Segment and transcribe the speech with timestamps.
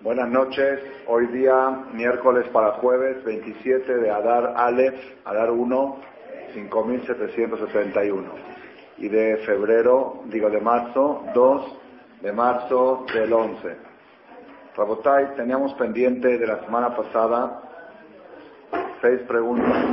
[0.00, 0.80] Buenas noches.
[1.06, 5.96] Hoy día, miércoles para jueves, 27 de Adar Aleph, Adar 1,
[6.54, 8.24] 5771.
[8.98, 11.78] Y de febrero, digo de marzo, 2
[12.22, 13.76] de marzo del 11.
[14.76, 17.62] Rabotay, teníamos pendiente de la semana pasada
[19.00, 19.84] seis preguntas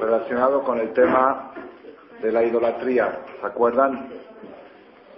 [0.00, 1.52] relacionado con el tema
[2.22, 3.20] de la idolatría.
[3.40, 4.17] ¿Se acuerdan?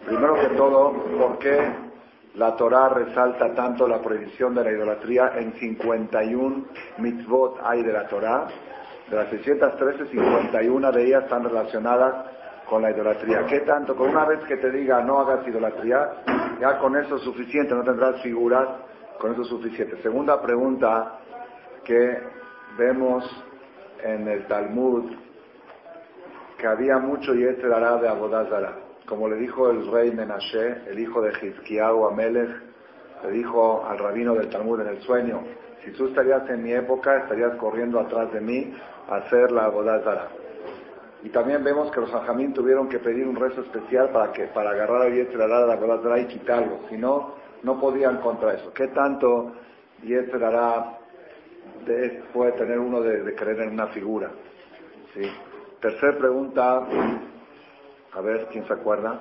[0.06, 1.90] Primero que todo, ¿por qué
[2.34, 6.64] la Torah resalta tanto la prohibición de la idolatría en 51
[6.98, 8.46] mitzvot hay de la Torah.
[9.10, 12.26] De las 613, 51 de ellas están relacionadas
[12.66, 13.44] con la idolatría.
[13.46, 13.96] ¿Qué tanto?
[13.96, 16.08] Con una vez que te diga no hagas idolatría,
[16.60, 18.68] ya con eso es suficiente, no tendrás figuras,
[19.18, 20.00] con eso es suficiente.
[20.00, 21.18] Segunda pregunta
[21.84, 22.16] que
[22.78, 23.24] vemos
[24.04, 25.10] en el Talmud,
[26.56, 31.00] que había mucho y este dará de Abodazara como le dijo el rey Menashe, el
[31.00, 32.48] hijo de Hizkiyahu Amelech,
[33.24, 35.42] le dijo al rabino del Talmud en el sueño,
[35.84, 38.72] si tú estarías en mi época, estarías corriendo atrás de mí
[39.08, 40.28] a hacer la Abodazara.
[41.24, 44.70] Y también vemos que los hajamín tuvieron que pedir un rezo especial para que para
[44.70, 46.78] agarrar a Yetzirará de la Abodazara y quitarlo.
[46.88, 48.72] Si no, no podían contra eso.
[48.72, 49.54] ¿Qué tanto
[50.04, 50.98] Yetzirará
[52.32, 54.30] puede tener uno de, de, creer en una figura?
[55.14, 55.28] ¿Sí?
[55.80, 56.86] Tercer pregunta,
[58.12, 59.18] a ver, ¿quién se acuerda?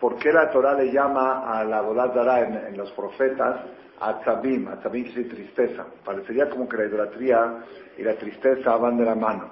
[0.00, 3.60] ¿Por qué la Torah le llama a la Bodazara en, en los profetas
[4.00, 4.68] Atzabim?
[4.68, 5.86] Atzabim quiere decir tristeza.
[6.04, 7.64] Parecería como que la idolatría
[7.96, 9.50] y la tristeza van de la mano.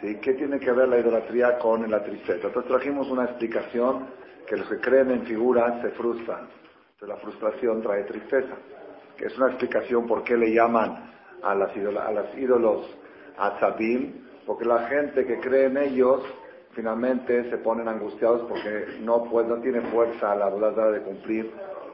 [0.00, 0.16] ¿Sí?
[0.20, 2.46] ¿Qué tiene que ver la idolatría con la tristeza?
[2.46, 4.06] Entonces trajimos una explicación
[4.46, 6.48] que los que creen en figuras se frustran.
[6.92, 8.54] Entonces la frustración trae tristeza.
[9.18, 11.10] Es una explicación por qué le llaman
[11.42, 12.86] a las, a las ídolos
[13.36, 16.22] Atzabim, porque la gente que cree en ellos
[16.72, 21.52] finalmente se ponen angustiados porque no, pues, no tiene fuerza la Bodazara de cumplir.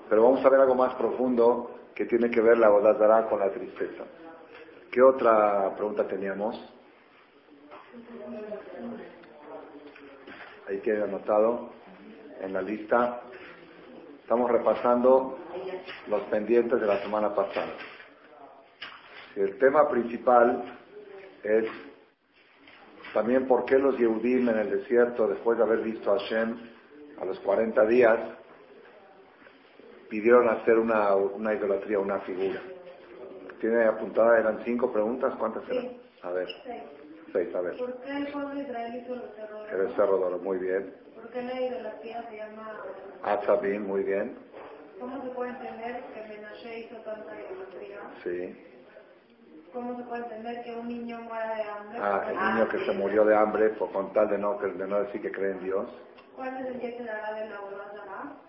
[0.08, 3.50] Pero vamos a ver algo más profundo que tiene que ver la Bodazara con la
[3.50, 4.04] tristeza.
[4.90, 6.56] ¿Qué otra pregunta teníamos?
[10.68, 11.70] Ahí tiene anotado
[12.40, 13.22] en la lista.
[14.22, 15.38] Estamos repasando
[16.08, 17.72] los pendientes de la semana pasada.
[19.36, 20.62] El tema principal
[21.42, 21.66] es
[23.14, 26.58] también por qué los Yehudim en el desierto, después de haber visto a Hashem
[27.20, 28.18] a los 40 días,
[30.10, 32.60] pidieron hacer una, una idolatría, una figura.
[33.60, 35.92] Tiene apuntada, eran cinco preguntas, ¿cuántas eran?
[36.22, 36.48] A ver.
[37.32, 37.54] Seis.
[37.54, 37.76] a ver.
[37.76, 40.94] ¿Por qué el pueblo de Israel hizo los cerros El cerro de oro, muy bien.
[41.14, 42.80] ¿Por qué la idolatría se llama
[43.22, 44.36] Atzabim, muy bien.
[44.98, 48.00] ¿Cómo se puede entender que Menashe hizo tanta idolatría?
[48.24, 48.73] Sí.
[49.74, 51.98] ¿Cómo se puede entender que un niño muera de hambre?
[52.00, 55.00] Ah, el niño que se murió de hambre por con tal de no, de no
[55.00, 55.86] decir que cree en Dios.
[56.36, 57.56] ¿Cuál es el que se dará de la?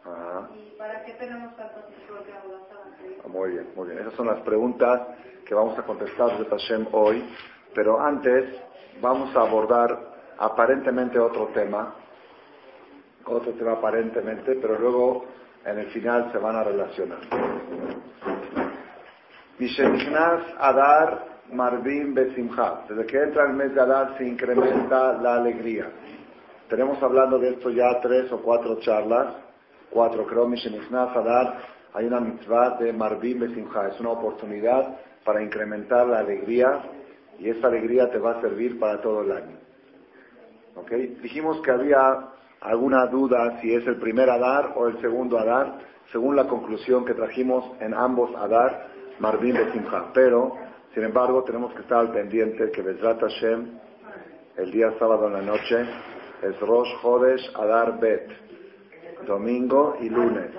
[0.05, 0.49] Ajá.
[0.55, 2.81] ¿Y para qué tenemos tantos tipos de Abodazara?
[3.23, 3.99] Ah, Muy bien, muy bien.
[3.99, 5.01] Esas son las preguntas
[5.45, 7.27] que vamos a contestar de Hashem hoy.
[7.73, 8.45] Pero antes
[9.01, 9.97] vamos a abordar
[10.37, 11.95] aparentemente otro tema.
[13.25, 15.25] Otro tema aparentemente, pero luego
[15.65, 17.19] en el final se van a relacionar.
[20.59, 22.81] Adar Marvin Besimha.
[22.89, 25.89] Desde que entra el mes de Adar se incrementa la alegría.
[26.69, 29.33] Tenemos hablando de esto ya tres o cuatro charlas.
[29.89, 31.57] Cuatro, creo, Mishenichnas Adar.
[31.93, 33.88] Hay una mitzvah de Marvin Besimha.
[33.88, 36.81] Es una oportunidad para incrementar la alegría
[37.39, 39.57] y esa alegría te va a servir para todo el año.
[40.75, 40.91] ¿Ok?
[41.22, 42.27] Dijimos que había
[42.59, 45.79] alguna duda si es el primer Adar o el segundo Adar,
[46.11, 50.11] según la conclusión que trajimos en ambos Adar Marvin de Simcha.
[50.13, 50.55] Pero,
[50.93, 53.79] sin embargo, tenemos que estar al pendiente que Bezrat Hashem,
[54.57, 55.85] el día sábado en la noche,
[56.41, 58.29] es Rosh Chodesh Adar Bet.
[59.25, 60.51] Domingo y lunes.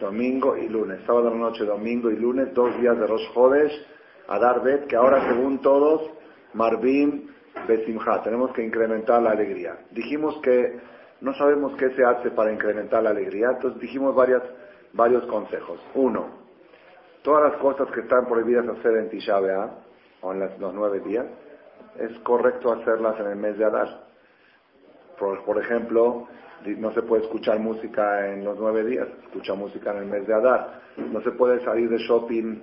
[0.00, 1.00] Domingo y lunes.
[1.06, 3.86] Sábado en la noche, domingo y lunes, dos días de Rosh Chodesh
[4.28, 6.10] Adar Bet, que ahora según todos,
[6.54, 7.30] Marvin
[7.66, 8.22] Besimcha.
[8.22, 9.78] Tenemos que incrementar la alegría.
[9.90, 10.78] Dijimos que
[11.20, 14.42] no sabemos qué se hace para incrementar la alegría, entonces dijimos varias,
[14.92, 15.80] varios consejos.
[15.94, 16.45] Uno,
[17.26, 19.70] todas las cosas que están prohibidas hacer en Tisha B'Av,
[20.22, 21.26] o en las- los nueve días,
[21.98, 24.04] es correcto hacerlas en el mes de Adar.
[25.18, 26.28] Por, ejemplo,
[26.78, 30.34] no se puede escuchar música en los nueve días, escucha música en el mes de
[30.34, 30.82] Adar.
[30.98, 32.60] No se puede salir de shopping,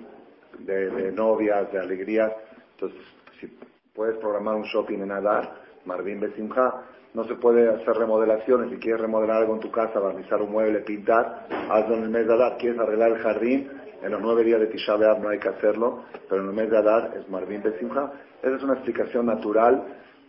[0.60, 2.32] de, de novias, de alegrías.
[2.74, 3.00] Entonces,
[3.40, 3.46] si
[3.92, 6.84] puedes programar un shopping en Adar, Marvin Besimha,
[7.14, 8.70] no se puede hacer remodelaciones.
[8.70, 12.26] Si quieres remodelar algo en tu casa, barnizar un mueble, pintar, hazlo en el mes
[12.26, 12.58] de Adar.
[12.58, 13.70] Quieres arreglar el jardín,
[14.02, 16.70] en los nueve días de Tisha B'Av no hay que hacerlo, pero en el mes
[16.70, 18.12] de Adar es Marvin Besimha.
[18.42, 19.82] Esa es una explicación natural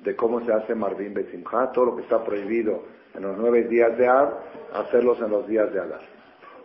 [0.03, 2.83] de cómo se hace Marvin Besimha, todo lo que está prohibido
[3.15, 4.29] en los nueve días de Ad,
[4.73, 6.01] hacerlos en los días de Adar.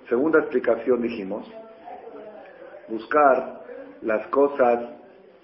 [0.09, 1.51] Segunda explicación dijimos,
[2.89, 3.63] buscar
[4.03, 4.85] las cosas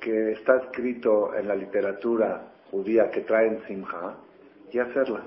[0.00, 4.25] que está escrito en la literatura judía que traen Simha
[4.72, 5.24] y hacerlas.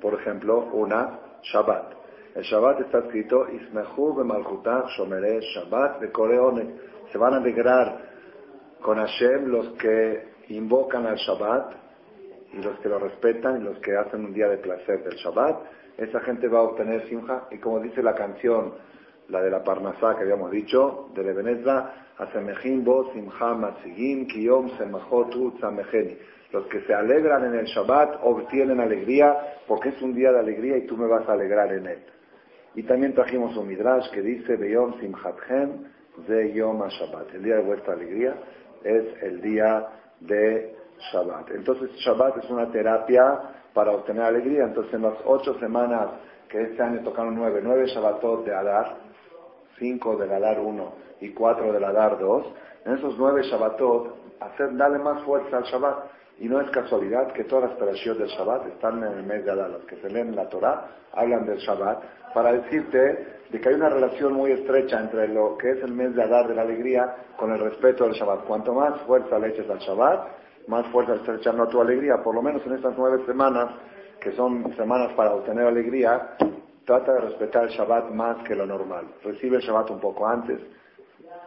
[0.00, 1.94] Por ejemplo, una Shabbat.
[2.34, 6.74] El Shabbat está escrito, Ismehu b'malchutach shomere Shabbat bekoreone.
[7.12, 7.98] Se van a alegrar
[8.80, 11.74] con Hashem los que invocan al Shabbat
[12.52, 15.62] y los que lo respetan y los que hacen un día de placer del Shabbat.
[15.96, 18.74] Esa gente va a obtener simja y como dice la canción,
[19.28, 23.56] la de la Parnasá que habíamos dicho, de Lebenezra, Asemejim bo simcha
[24.28, 26.16] kiyom semachot tzamecheni.
[26.52, 29.36] Los que se alegran en el Shabbat obtienen alegría
[29.66, 31.98] porque es un día de alegría y tú me vas a alegrar en él.
[32.76, 35.84] Y también trajimos un midrash que dice, Beyom Simchatchem
[36.28, 37.34] de Yom Shabbat.
[37.34, 38.36] El día de vuestra alegría
[38.84, 39.88] es el día
[40.20, 40.76] de
[41.12, 41.50] Shabbat.
[41.50, 43.40] Entonces Shabbat es una terapia
[43.72, 44.64] para obtener alegría.
[44.64, 46.10] Entonces en las ocho semanas
[46.48, 49.03] que este año tocaron nueve, nueve Shabbatot de Adar,
[49.78, 52.46] cinco del Adar uno y cuatro del Adar dos,
[52.84, 56.14] en esos nueve Shabbatot, hacer, darle más fuerza al Shabbat.
[56.40, 59.52] Y no es casualidad que todas las parashiyot del Shabbat están en el mes de
[59.52, 59.70] Adar.
[59.70, 62.02] Los que se leen la Torah hablan del Shabbat
[62.34, 66.12] para decirte de que hay una relación muy estrecha entre lo que es el mes
[66.16, 68.46] de Adar de la alegría con el respeto del Shabbat.
[68.46, 70.28] Cuanto más fuerza le eches al Shabbat,
[70.66, 72.16] más fuerza está echando a tu alegría.
[72.24, 73.70] Por lo menos en estas nueve semanas,
[74.20, 76.30] que son semanas para obtener alegría,
[76.84, 79.06] trata de respetar el Shabbat más que lo normal.
[79.22, 80.60] Recibe el Shabbat un poco antes,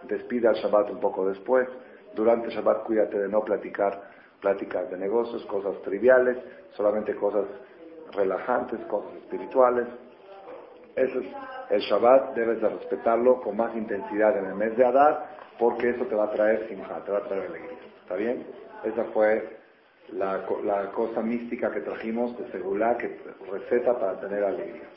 [0.04, 1.68] despide al Shabbat un poco después.
[2.16, 4.02] Durante el Shabbat cuídate de no platicar
[4.42, 6.38] pláticas de negocios, cosas triviales,
[6.76, 7.46] solamente cosas
[8.14, 9.88] relajantes, cosas espirituales.
[10.96, 11.28] Eso es,
[11.70, 16.06] el Shabbat debes de respetarlo con más intensidad en el mes de Adar, porque eso
[16.06, 17.78] te va a traer simja, te va a traer alegría.
[18.04, 18.46] ¿Está bien?
[18.84, 19.58] Esa fue
[20.14, 23.20] la, cosa mística que trajimos de Segulá, que
[23.52, 24.90] receta para tener alegría.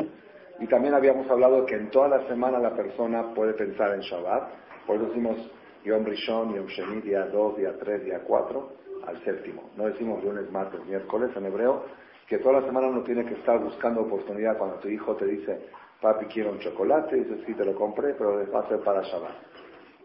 [0.61, 4.51] Y también habíamos hablado que en toda la semana la persona puede pensar en Shabbat,
[4.87, 5.37] por eso decimos
[5.85, 8.69] Yom Rishon, Yom Sheni, día 2, día 3, día 4,
[9.07, 9.71] al séptimo.
[9.77, 11.85] No decimos lunes, martes, miércoles en hebreo,
[12.29, 15.67] que toda la semana uno tiene que estar buscando oportunidad cuando tu hijo te dice,
[16.03, 19.01] papi quiero un chocolate, y dices, sí te lo compré, pero va a ser para
[19.01, 19.35] Shabbat.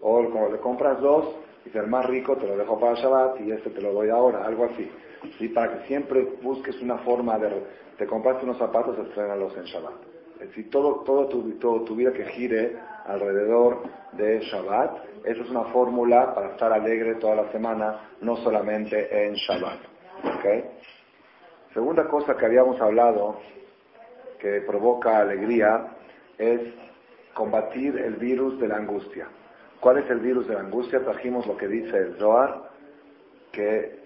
[0.02, 1.36] O como le compras dos,
[1.66, 4.46] dice, el más rico te lo dejo para Shabbat y este te lo doy ahora,
[4.46, 4.90] algo así.
[5.40, 7.62] Y para que siempre busques una forma de,
[7.98, 10.15] te compraste unos zapatos, estrenalos en Shabbat.
[10.40, 13.84] Es decir, todo, todo, tu, todo tu vida que gire alrededor
[14.14, 19.34] de Shabbat, esa es una fórmula para estar alegre toda la semana, no solamente en
[19.36, 19.80] Shabbat.
[20.40, 20.64] ¿Okay?
[21.74, 23.38] Segunda cosa que habíamos hablado
[24.40, 25.96] que provoca alegría
[26.38, 26.62] es
[27.34, 29.28] combatir el virus de la angustia.
[29.80, 31.04] ¿Cuál es el virus de la angustia?
[31.04, 32.70] Trajimos lo que dice el Zohar,
[33.52, 34.00] que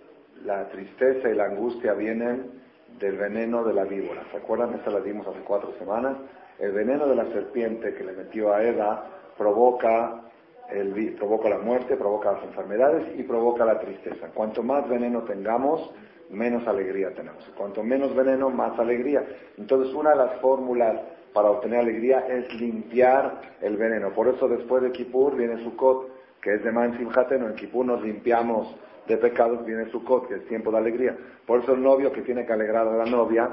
[0.44, 2.58] la tristeza y la angustia vienen
[2.97, 4.24] del veneno de la víbora.
[4.31, 4.74] ¿Se acuerdan?
[4.74, 6.18] Esta la dimos hace cuatro semanas.
[6.57, 9.06] El veneno de la serpiente que le metió a Eva
[9.38, 10.21] provoca,
[10.69, 14.27] el, provoca la muerte, provoca las enfermedades y provoca la tristeza.
[14.33, 15.91] Cuanto más veneno tengamos,
[16.30, 17.44] menos alegría tenemos.
[17.57, 19.25] Cuanto menos veneno, más alegría.
[19.57, 21.00] Entonces, una de las fórmulas
[21.33, 24.12] para obtener alegría es limpiar el veneno.
[24.12, 26.09] Por eso después de Kippur viene Sukkot,
[26.42, 27.47] que es de Man Simhateno.
[27.47, 28.75] En Kippur nos limpiamos
[29.09, 31.17] de pecados, viene Sukkot, que es tiempo de alegría.
[31.45, 33.50] Por eso el novio que tiene que alegrar a la novia,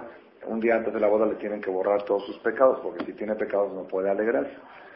[0.46, 3.14] un día antes de la boda le tienen que borrar todos sus pecados, porque si
[3.14, 4.54] tiene pecados no puede alegrarse.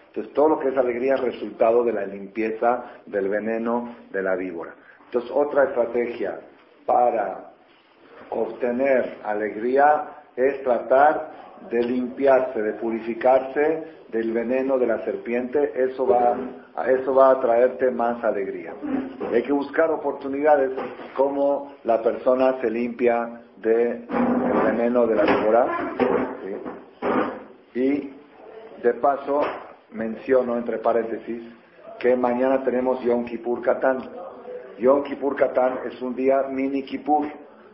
[0.08, 4.36] Entonces todo lo que es alegría es resultado de la limpieza del veneno de la
[4.36, 4.74] víbora.
[5.06, 6.40] Entonces otra estrategia
[6.84, 7.52] para
[8.28, 11.30] obtener alegría es tratar
[11.70, 16.36] de limpiarse, de purificarse del veneno de la serpiente, eso va,
[16.86, 18.74] eso va a traerte más alegría.
[19.32, 20.70] Hay que buscar oportunidades
[21.16, 24.06] como la persona se limpia del
[24.64, 25.66] veneno de la víbora.
[27.74, 28.12] Y
[28.82, 29.42] de paso
[29.92, 31.42] menciono entre paréntesis
[31.98, 33.98] que mañana tenemos Yom Kippur Katán.
[34.78, 37.26] Yom Kippur Katán es un día mini Kippur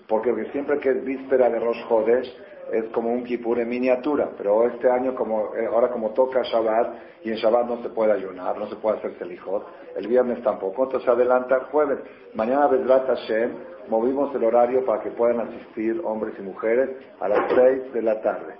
[0.08, 2.32] porque siempre que es víspera de Rosh Chodesh
[2.72, 7.24] es como un Kippur en miniatura, pero este año como eh, ahora como toca Shabbat
[7.24, 10.84] y en Shabbat no se puede ayunar, no se puede hacer selijot, el viernes tampoco,
[10.84, 11.98] entonces adelanta el jueves.
[12.34, 13.52] Mañana Bedrat Hashem
[13.88, 18.20] movimos el horario para que puedan asistir hombres y mujeres a las seis de la
[18.20, 18.54] tarde.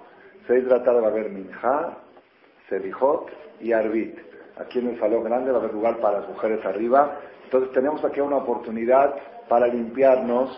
[0.47, 1.99] Seis de la tarde va a haber Minja,
[2.69, 3.29] Selijot
[3.61, 4.19] y Arbit.
[4.59, 7.19] Aquí en el salón grande va a haber lugar para las mujeres arriba.
[7.45, 9.15] Entonces tenemos aquí una oportunidad
[9.49, 10.51] para limpiarnos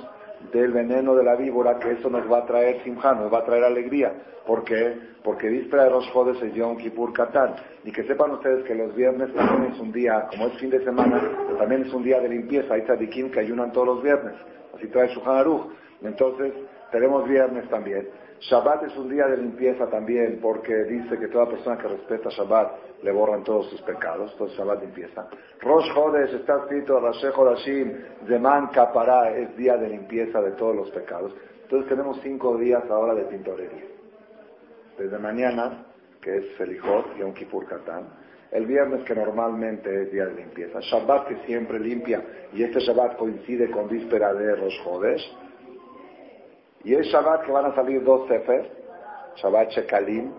[0.53, 3.45] del veneno de la víbora, que eso nos va a traer simja, nos va a
[3.45, 4.13] traer alegría.
[4.47, 4.97] ¿Por qué?
[5.23, 7.55] Porque víspera de los jodes es Yom Kippur Katán.
[7.85, 10.83] Y que sepan ustedes que los viernes también es un día, como es fin de
[10.85, 11.21] semana,
[11.59, 12.75] también es un día de limpieza.
[12.75, 14.35] Hay tzadikim que ayunan todos los viernes.
[14.75, 15.67] así trae su Aruch.
[16.03, 16.55] Entonces,
[16.91, 18.09] tenemos viernes también.
[18.41, 23.03] Shabbat es un día de limpieza también, porque dice que toda persona que respeta Shabbat
[23.03, 25.29] le borran todos sus pecados, entonces Shabbat limpieza.
[25.61, 27.93] Rosh Hodesh está escrito, Rashe Hodashim,
[28.29, 31.35] Zeman Kapará, es día de limpieza de todos los pecados.
[31.63, 33.85] Entonces tenemos cinco días ahora de tintorería.
[34.97, 35.87] Desde mañana,
[36.21, 38.09] que es Felijot, Yom Kippur Katán,
[38.53, 43.17] el viernes que normalmente es día de limpieza, Shabbat que siempre limpia, y este Shabbat
[43.17, 45.37] coincide con víspera de Rosh Hodesh,
[46.85, 48.71] y es Shabbat que van a salir dos Sefer,
[49.37, 50.33] Shabbat Shekalim,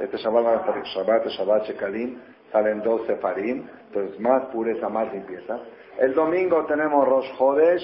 [0.00, 5.12] este Shabbat van a salir Shabbat, Shabbat Shekalim, salen dos Sefarim, entonces más pureza, más
[5.12, 5.60] limpieza.
[5.98, 7.82] El domingo tenemos Rosh Hodesh,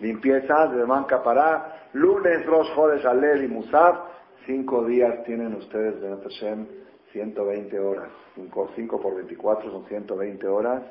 [0.00, 3.98] limpieza de Manca para lunes Rosh Hodesh Alel y Musaf,
[4.46, 6.66] cinco días tienen ustedes de Hashem,
[7.12, 10.82] 120 horas, 5, por 24 son 120 horas,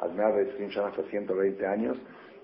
[0.00, 1.96] Admea Betzrim hasta 120 años,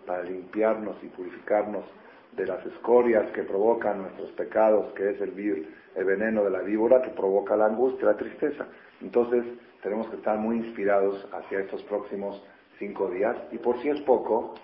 [0.07, 1.85] para limpiarnos y purificarnos
[2.33, 7.03] de las escorias que provocan nuestros pecados, que es el, el veneno de la víbora
[7.03, 8.67] que provoca la angustia, la tristeza.
[9.01, 9.45] Entonces,
[9.83, 12.43] tenemos que estar muy inspirados hacia estos próximos
[12.79, 13.37] cinco días.
[13.51, 14.55] Y por si es poco,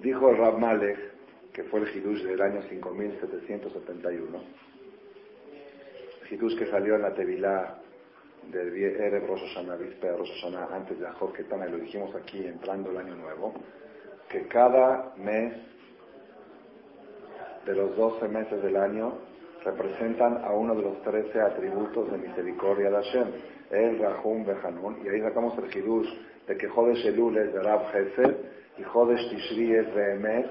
[0.00, 0.98] dijo el Rab Malek,
[1.52, 4.42] que fue el Hidush del año 5771,
[6.30, 7.78] Hidush que salió en la Tevilá
[8.50, 12.44] del Erev Rosh Hashanah, víspera Rosh Hashanah, antes de Ajot Ketana, y lo dijimos aquí
[12.46, 13.52] entrando el año nuevo,
[14.30, 15.54] que cada mes
[17.66, 19.12] de los 12 meses del año
[19.64, 23.28] representan a uno de los 13 atributos de misericordia de Hashem,
[23.70, 26.08] el Rahum Behanun, y ahí sacamos el Hidush
[26.46, 28.36] de que Jodesh Elul es de Rab Hesed
[28.78, 30.46] y Jodesh Tishri es de Emet,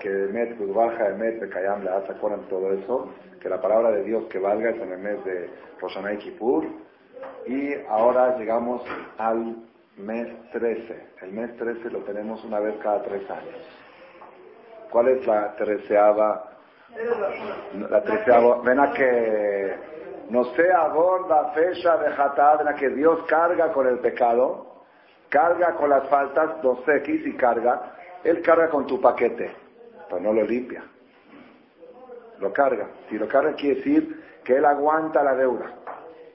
[0.00, 3.08] que Emet, Kudbaja Emet, Bekayam, le ¿se acuerdan todo eso?
[3.40, 5.48] Que la palabra de Dios que valga es en el mes de
[5.80, 6.66] Roshanah y Kippur,
[7.46, 8.82] y ahora llegamos
[9.18, 9.56] al
[9.96, 11.06] mes 13.
[11.22, 13.85] El mes 13 lo tenemos una vez cada tres años.
[14.90, 16.50] ¿Cuál es la treceava?
[17.90, 19.74] La treceava, ven a que
[20.30, 24.84] no sea gorda, fecha de jatad, en la que Dios carga con el pecado,
[25.28, 29.54] carga con las faltas, no sé, aquí si carga, Él carga con tu paquete,
[30.08, 30.84] pero no lo limpia.
[32.38, 32.86] Lo carga.
[33.08, 35.66] Si lo carga quiere decir que Él aguanta la deuda,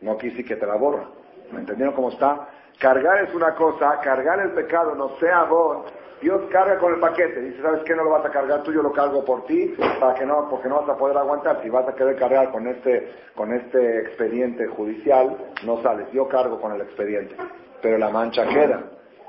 [0.02, 1.06] no decir que te la borra.
[1.52, 2.48] ¿Me entendieron cómo está?
[2.80, 5.86] Cargar es una cosa, cargar el pecado, no sea vos,
[6.22, 7.42] Dios carga con el paquete.
[7.42, 7.96] Dice, ¿sabes qué?
[7.96, 10.70] No lo vas a cargar tú, yo lo cargo por ti, para que no, porque
[10.70, 11.62] no vas a poder aguantar.
[11.64, 15.36] Si vas a querer cargar con este, con este expediente judicial,
[15.66, 16.12] no sales.
[16.12, 17.36] Yo cargo con el expediente.
[17.82, 18.84] Pero la mancha queda.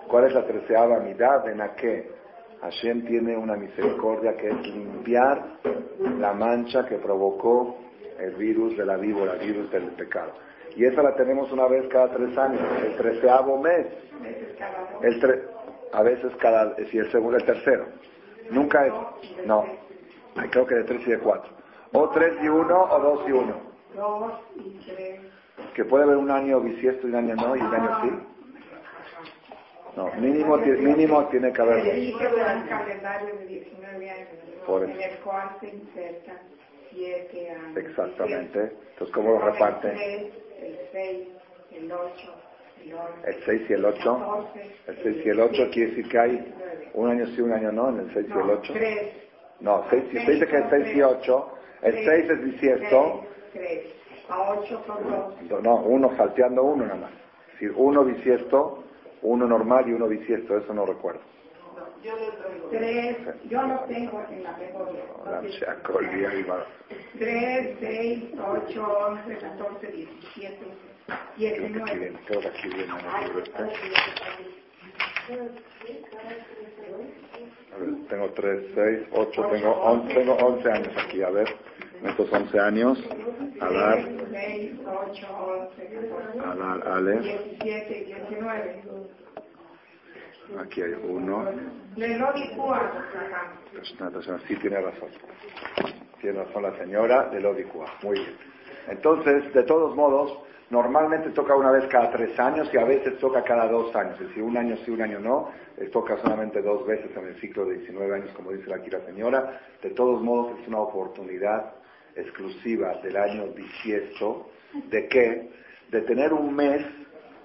[0.07, 1.49] ¿Cuál es la treceava mitad?
[1.49, 2.11] En la que
[2.61, 5.43] Hashem tiene una misericordia que es limpiar
[6.19, 7.77] la mancha que provocó
[8.19, 10.33] el virus de la víbora, el virus del pecado.
[10.77, 13.87] Y esa la tenemos una vez cada tres años, el treceavo mes.
[15.03, 15.43] El tre
[15.93, 17.87] a veces cada, si el segundo, el tercero.
[18.51, 18.93] Nunca es,
[19.47, 19.65] no,
[20.51, 21.51] creo que de tres y de cuatro.
[21.93, 23.55] O tres y uno o dos y uno.
[23.95, 25.21] Dos y tres.
[25.75, 28.11] Que puede haber un año bisiesto y un año no y un año sí.
[29.97, 32.23] No, mínimo, mínimo tiene que haber dos.
[32.23, 34.29] un calendario de 19 años
[34.67, 36.39] Por en el cual se insertan
[36.91, 37.77] 7 años.
[37.77, 38.73] Exactamente.
[38.93, 39.97] Entonces, ¿cómo lo reparten?
[39.99, 40.33] El
[40.93, 41.29] 6,
[41.73, 42.35] el 8,
[43.25, 44.49] el 6 y el 8.
[44.89, 46.55] El 6 y el 8 quiere decir que hay
[46.95, 48.75] un año sí, un año no, en el 6 y el 8.
[49.61, 51.53] No, 6, se dice que el 6 y 8.
[51.83, 53.25] El 6 es bisiesto.
[53.53, 53.81] 3.
[54.29, 55.63] A 8 son 2.
[55.63, 57.11] No, uno salteando uno nada más.
[57.13, 58.85] Es decir, uno bisiesto,
[59.23, 61.21] uno normal y uno bisiesto, eso no recuerdo.
[62.03, 62.15] Yo
[62.71, 63.17] Tres,
[63.49, 65.05] yo no tengo en la memoria.
[65.25, 65.41] No,
[67.19, 69.39] 3, 6, 8, 11,
[71.07, 71.63] 14, 17.
[71.67, 72.93] Creo que aquí viene, creo que aquí viene
[77.73, 81.49] A ver, tengo 3, 6, 8, tengo 11, tengo 11 años aquí, a ver,
[82.01, 82.99] en estos 11 años,
[83.61, 83.99] a dar,
[86.45, 88.83] a dar, Ale, 17, 19.
[90.61, 91.47] aquí hay uno,
[94.47, 95.09] sí tiene razón,
[96.21, 98.37] tiene razón la señora de Lodicua, muy bien.
[98.89, 100.39] Entonces, de todos modos,
[100.73, 104.19] Normalmente toca una vez cada tres años y a veces toca cada dos años.
[104.19, 105.51] Es decir, un año sí, un año no.
[105.93, 109.61] toca solamente dos veces en el ciclo de 19 años, como dice aquí la señora.
[109.83, 111.75] De todos modos, es una oportunidad
[112.17, 114.49] exclusiva del año bisiesto.
[114.89, 115.51] ¿De qué?
[115.91, 116.83] De tener un mes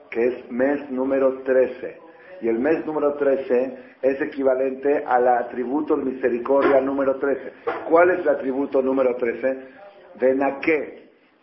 [0.09, 1.99] que es mes número 13.
[2.43, 7.51] Y el mes número 13 es equivalente al atributo de misericordia número 13.
[7.89, 9.57] ¿Cuál es el atributo número 13?
[10.17, 10.33] De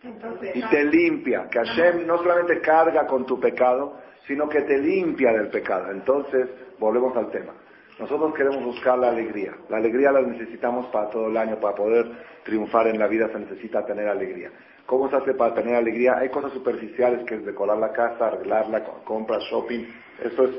[0.05, 1.47] Naqué y te limpia.
[1.49, 3.97] Que Hashem no solamente carga con tu pecado,
[4.27, 5.91] sino que te limpia del pecado.
[5.91, 7.53] Entonces, volvemos al tema.
[7.99, 9.53] Nosotros queremos buscar la alegría.
[9.69, 12.05] La alegría la necesitamos para todo el año, para poder
[12.43, 14.51] triunfar en la vida se necesita tener alegría.
[14.85, 16.17] ¿Cómo se hace para tener alegría?
[16.17, 19.85] Hay cosas superficiales que es decorar la casa, arreglarla, compras, shopping.
[20.21, 20.51] Eso es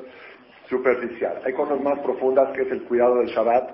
[0.68, 1.42] superficial.
[1.44, 3.70] Hay cosas más profundas que es el cuidado del Shabbat,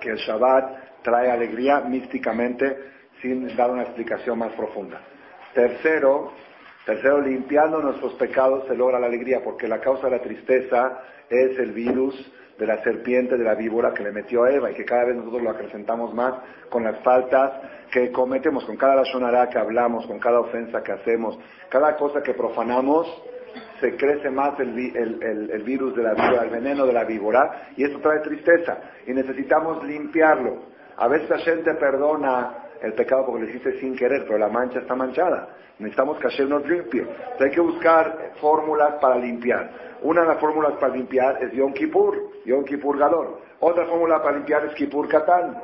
[0.00, 2.76] que el Shabbat trae alegría místicamente
[3.26, 5.00] sin dar una explicación más profunda.
[5.52, 6.32] Tercero,
[6.84, 11.58] tercero, limpiando nuestros pecados se logra la alegría, porque la causa de la tristeza es
[11.58, 12.14] el virus
[12.56, 15.16] de la serpiente, de la víbora que le metió a Eva y que cada vez
[15.16, 16.34] nosotros lo acrecentamos más
[16.70, 17.52] con las faltas
[17.90, 22.32] que cometemos, con cada razonará que hablamos, con cada ofensa que hacemos, cada cosa que
[22.32, 23.06] profanamos,
[23.80, 24.72] se crece más el,
[25.64, 29.84] virus de la víbora, el veneno de la víbora, y eso trae tristeza, y necesitamos
[29.84, 30.76] limpiarlo.
[30.96, 34.80] A veces la gente perdona el pecado porque lo hiciste sin querer, pero la mancha
[34.80, 35.48] está manchada.
[35.78, 39.70] Necesitamos que Hashem nos hay que buscar fórmulas para limpiar.
[40.02, 42.16] Una de las fórmulas para limpiar es Yom Kippur,
[42.46, 43.40] Yom Kippur Galor.
[43.60, 45.60] Otra fórmula para limpiar es Kippur Katán,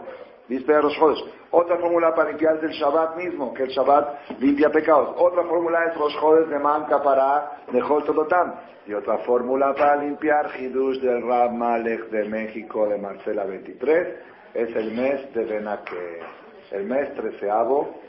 [0.48, 4.70] víspera de los Otra fórmula para limpiar es el Shabbat mismo, que el Shabbat limpia
[4.70, 5.14] pecados.
[5.16, 8.54] Otra fórmula es los Jodes de Manca para Nehol Todotam.
[8.86, 14.08] Y otra fórmula para limpiar Hidush del Rab Malek de México de Marcela 23
[14.54, 16.41] es el mes de Benaque.
[16.72, 18.00] El mes treceavo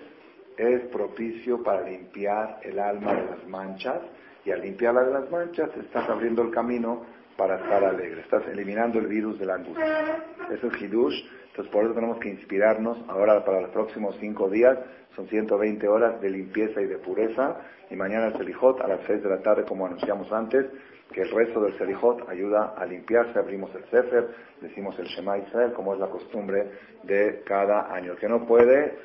[0.57, 3.99] es propicio para limpiar el alma de las manchas
[4.45, 7.05] y al limpiarla de las manchas estás abriendo el camino
[7.35, 10.23] para estar alegre, estás eliminando el virus de la angustia.
[10.51, 14.75] Eso es Hidush, entonces por eso tenemos que inspirarnos ahora para los próximos cinco días,
[15.15, 17.57] son 120 horas de limpieza y de pureza,
[17.91, 20.65] y mañana el Selijot a las 6 de la tarde, como anunciamos antes,
[21.13, 24.29] que el resto del Selijot ayuda a limpiarse, abrimos el Sefer,
[24.61, 26.71] decimos el Shema Israel, como es la costumbre
[27.03, 28.13] de cada año.
[28.13, 28.97] El que no puede,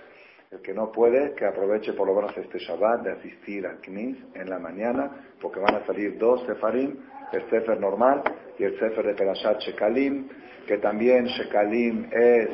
[0.50, 4.17] el que no puede, que aproveche por lo menos este Shabbat de asistir al Knis
[4.33, 6.97] en la mañana, porque van a salir dos Sefarim,
[7.33, 8.23] el Sefer normal
[8.59, 10.29] y el Sefer de Perashat Shekalim,
[10.67, 12.49] que también Shekalim es,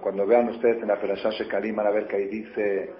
[0.00, 2.90] cuando vean ustedes en la Perashat Shekalim van a ver que ahí dice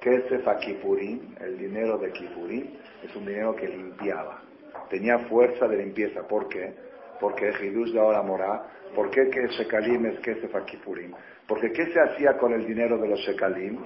[0.00, 2.70] Kesef Kipurim, el dinero de Kipurim,
[3.02, 4.42] es un dinero que limpiaba,
[4.88, 6.26] tenía fuerza de limpieza.
[6.26, 6.72] ¿Por qué?
[7.20, 8.66] Porque Hidush de ahora mora.
[8.94, 11.12] ¿Por qué que Shekalim es Kesef Kipurim?
[11.46, 13.78] Porque ¿qué se hacía con el dinero de los Shekalim?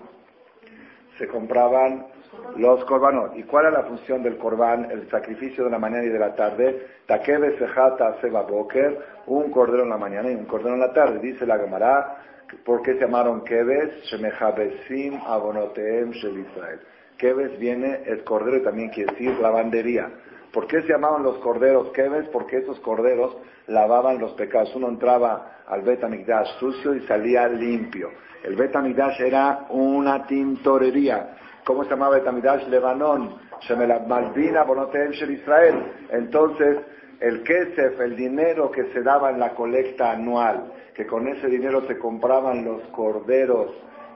[1.19, 2.07] Se compraban
[2.57, 3.37] los korbanot.
[3.37, 4.91] ¿Y cuál era la función del korban?
[4.91, 6.87] El sacrificio de la mañana y de la tarde.
[7.07, 11.19] Takebe sejata seba boker, un cordero en la mañana y un cordero en la tarde.
[11.19, 12.17] Dice la Gemara,
[12.65, 14.05] ¿por qué se llamaron Kebes?
[14.05, 16.81] Shemejabesim abonoteem shel Israel.
[17.19, 20.11] Kebes viene el cordero y también quiere decir lavandería.
[20.53, 22.29] ¿Por qué se llamaban los corderos Kebes?
[22.29, 24.75] Porque esos corderos lavaban los pecados.
[24.77, 28.11] Uno entraba al Betamigdash sucio y salía limpio.
[28.45, 33.37] El Betamigdash era una tintorería ¿Cómo se llamaba Betamidash Lebanón?
[34.07, 35.75] Malvina Bonotem Shel Israel.
[36.11, 36.79] Entonces,
[37.21, 41.87] el Kesef, el dinero que se daba en la colecta anual, que con ese dinero
[41.87, 43.73] se compraban los corderos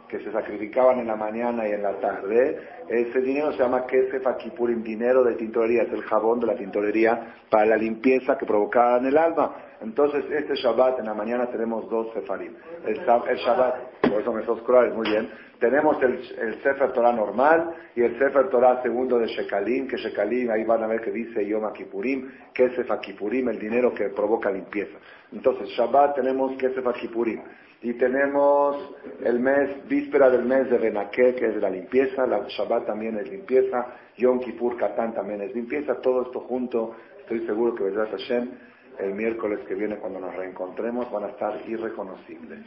[0.08, 2.58] que se sacrificaban en la mañana y en la tarde,
[2.88, 7.34] ese dinero se llama Kesef Akipurim, dinero de tintorería, es el jabón de la tintorería
[7.50, 9.54] para la limpieza que provocaba en el alma.
[9.80, 12.54] Entonces, este Shabbat, en la mañana tenemos dos Sefarim.
[12.86, 15.30] El, Shabbat, por eso me es muy bien.
[15.58, 20.50] Tenemos el, el, Sefer Torah normal y el Sefer Torah segundo de Shekalim, que Shekalim,
[20.50, 24.98] ahí van a ver que dice Yom Kippurim, Kesef Akipurim, el dinero que provoca limpieza.
[25.32, 27.40] Entonces, Shabbat tenemos Kesef Akipurim.
[27.80, 28.94] Y tenemos
[29.24, 33.28] el mes, víspera del mes de Benaké, que es la limpieza, la Shabbat también es
[33.28, 38.50] limpieza, Yom Kippur Katán también es limpieza, todo esto junto, estoy seguro que Vedrat Hashem,
[38.98, 42.60] el miércoles que viene cuando nos reencontremos van a estar irreconocibles.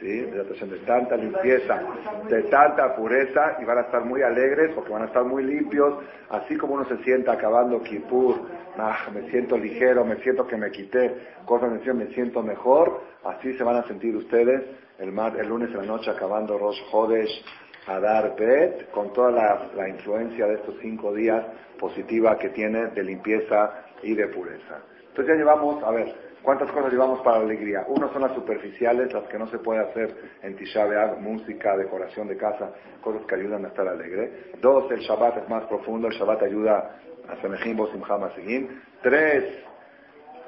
[0.00, 0.20] ¿Sí?
[0.20, 1.82] De tanta limpieza,
[2.28, 6.04] de tanta pureza y van a estar muy alegres porque van a estar muy limpios,
[6.28, 8.42] así como uno se sienta acabando Kippur,
[8.76, 11.14] ah, me siento ligero, me siento que me quité
[11.46, 14.62] cosas, me siento mejor, así se van a sentir ustedes
[14.98, 17.44] el, el lunes en la noche acabando Rosh Hodesh,
[17.86, 21.42] Adar Bet, con toda la influencia de estos cinco días
[21.78, 24.82] positiva que tiene de limpieza y de pureza.
[25.16, 27.86] Entonces ya llevamos, a ver, ¿cuántas cosas llevamos para la alegría?
[27.88, 30.86] Uno son las superficiales, las que no se puede hacer en Tisha
[31.18, 34.52] música, decoración de casa, cosas que ayudan a estar alegre.
[34.60, 36.98] Dos, el Shabbat es más profundo, el Shabbat ayuda
[37.30, 38.68] a Semejim, Bosim, Hamasigim.
[39.00, 39.64] Tres,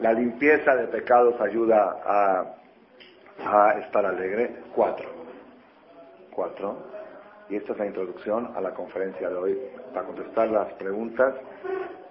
[0.00, 4.64] la limpieza de pecados ayuda a estar alegre.
[4.74, 5.09] Cuatro.
[6.31, 6.76] Cuatro.
[7.48, 9.59] Y esta es la introducción a la conferencia de hoy
[9.94, 11.37] para contestar las preguntas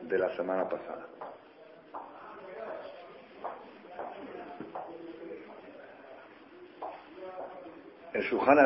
[0.01, 1.05] de la semana pasada.
[8.13, 8.57] El Shuhan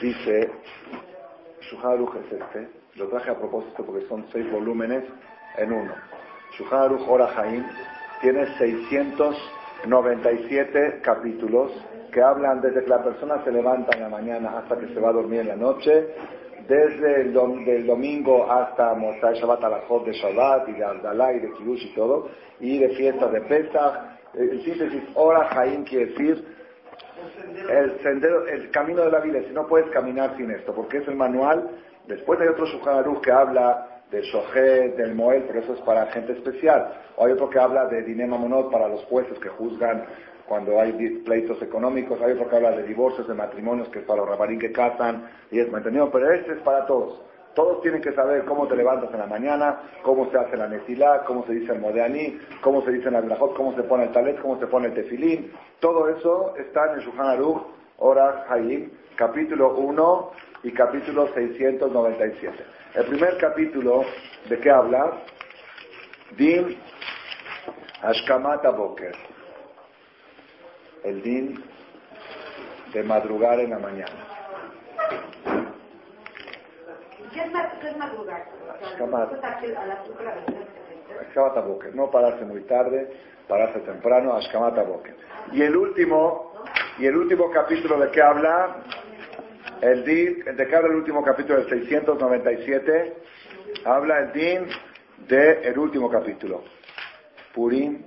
[0.00, 0.50] dice,
[1.60, 5.04] Shuhan Aruch es este, lo traje a propósito porque son seis volúmenes
[5.56, 5.94] en uno.
[6.58, 7.30] Shuhan Aruch Ora
[8.20, 11.70] tiene 697 capítulos
[12.12, 15.10] que hablan desde que la persona se levanta en la mañana hasta que se va
[15.10, 16.08] a dormir en la noche,
[16.66, 17.32] desde el
[17.86, 22.28] domingo hasta Mosai Shabbat Alajot de Shabbat y de Abdalá y de Kirush y todo,
[22.60, 23.94] y de fiestas de Pesach.
[24.34, 26.44] En síntesis, Ora Jaim quiere decir
[27.68, 29.40] el sendero, el camino de la vida.
[29.46, 31.70] Si no puedes caminar sin esto, porque es el manual.
[32.06, 36.32] Después hay otro Shulchan que habla del Shohet, del Moel, pero eso es para gente
[36.32, 36.92] especial.
[37.16, 40.04] O hay otro que habla de Dinema Monot para los jueces que juzgan
[40.46, 40.92] cuando hay
[41.24, 44.58] pleitos económicos, hay otro que habla de divorcios, de matrimonios, que es para los rabarín
[44.58, 47.22] que casan, y es mantenido, pero este es para todos.
[47.54, 51.24] Todos tienen que saber cómo te levantas en la mañana, cómo se hace la netilá,
[51.24, 54.40] cómo se dice el modeaní, cómo se dice la brajot, cómo se pone el talet,
[54.40, 55.52] cómo se pone el tefilín.
[55.80, 57.62] Todo eso está en el Shulchan Aruch,
[57.98, 60.30] Ora Hayim, capítulo 1
[60.64, 62.64] y capítulo 697.
[62.94, 64.04] El primer capítulo,
[64.48, 65.12] ¿de qué habla?
[66.36, 66.76] Din
[68.02, 69.14] Ashkamata Boker
[71.04, 71.62] el din
[72.92, 74.12] de madrugar en la mañana.
[77.34, 78.46] ¿Qué es, madrugar?
[81.92, 83.10] no pararse muy tarde,
[83.48, 85.16] pararse temprano, Ashkamata Boker.
[85.50, 86.52] Y el último,
[86.96, 88.76] y el último capítulo de qué habla,
[89.80, 93.16] el din, de qué habla el último capítulo del 697,
[93.84, 94.66] habla el din
[95.26, 96.62] de el último capítulo,
[97.52, 98.04] Purim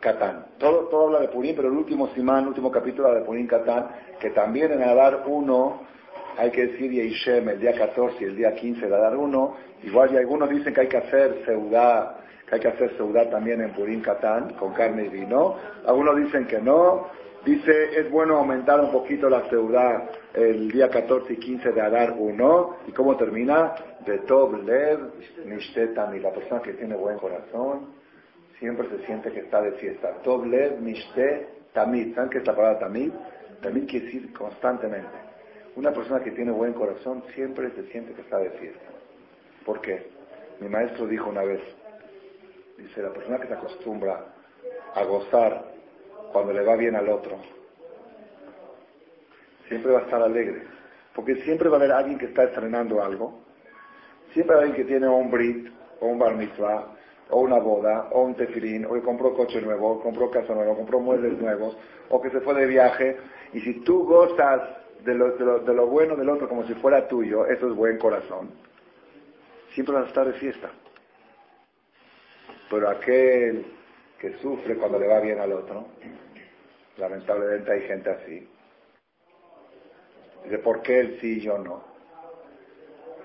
[0.00, 0.48] Catán.
[0.58, 3.46] Todo, todo habla de Purim, pero el último simán, el último capítulo habla de Purim
[3.46, 3.88] Catán,
[4.20, 5.96] que también en Adar 1
[6.38, 9.56] hay que decir Yeishem el día 14 y el día 15 de Adar 1.
[9.84, 12.18] Igual y algunos dicen que hay que hacer seudá,
[12.48, 15.56] que hay que hacer seudá también en Purim Catán, con carne y vino.
[15.86, 17.08] Algunos dicen que no.
[17.44, 22.14] Dice, es bueno aumentar un poquito la seudá el día 14 y 15 de Adar
[22.18, 22.76] 1.
[22.88, 23.74] ¿Y cómo termina?
[24.04, 24.98] De Tov Lev
[25.44, 27.94] y la persona que tiene buen corazón
[28.58, 30.12] siempre se siente que está de fiesta.
[30.22, 32.14] Toblev, Mishte, Tamid.
[32.14, 33.12] ¿Saben qué es la palabra Tamid?
[33.60, 35.25] Tamid quiere decir constantemente.
[35.76, 38.88] Una persona que tiene buen corazón siempre se siente que está de fiesta.
[39.64, 40.08] ¿Por qué?
[40.58, 41.60] Mi maestro dijo una vez,
[42.78, 44.24] dice, la persona que se acostumbra
[44.94, 45.64] a gozar
[46.32, 47.36] cuando le va bien al otro,
[49.68, 50.62] siempre va a estar alegre.
[51.14, 53.40] Porque siempre va a haber alguien que está estrenando algo,
[54.32, 55.68] siempre hay alguien que tiene un brit
[56.00, 56.86] o un bar mitzvah,
[57.28, 60.74] o una boda, o un tefilín, o que compró coche nuevo, o compró casa nueva,
[60.74, 61.76] compró muebles nuevos,
[62.08, 63.16] o que se fue de viaje,
[63.52, 65.30] y si tú gozas de lo,
[65.60, 68.50] de lo, bueno del otro como si fuera tuyo, eso es buen corazón,
[69.74, 70.70] siempre vas a estar de fiesta.
[72.68, 73.64] Pero aquel
[74.18, 75.86] que sufre cuando le va bien al otro,
[76.96, 78.48] lamentablemente hay gente así.
[80.44, 81.84] Dice, ¿por qué él sí y yo no?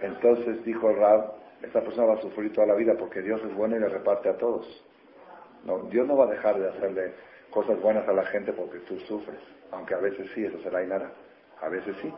[0.01, 3.75] Entonces dijo Rab, esta persona va a sufrir toda la vida porque Dios es bueno
[3.75, 4.83] y le reparte a todos.
[5.63, 7.13] No, Dios no va a dejar de hacerle
[7.51, 9.39] cosas buenas a la gente porque tú sufres,
[9.71, 11.11] aunque a veces sí, eso será inara,
[11.61, 12.11] a veces sí.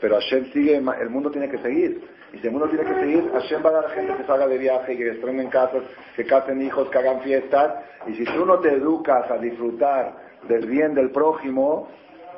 [0.00, 2.02] Pero Hashem sigue, el mundo tiene que seguir.
[2.32, 4.46] Y si el mundo tiene que seguir, Hashem va a dar a gente que salga
[4.48, 5.82] de viaje, que estrenen casas,
[6.16, 7.84] que casen hijos, que hagan fiestas.
[8.06, 10.16] Y si tú no te educas a disfrutar
[10.48, 11.88] del bien del prójimo,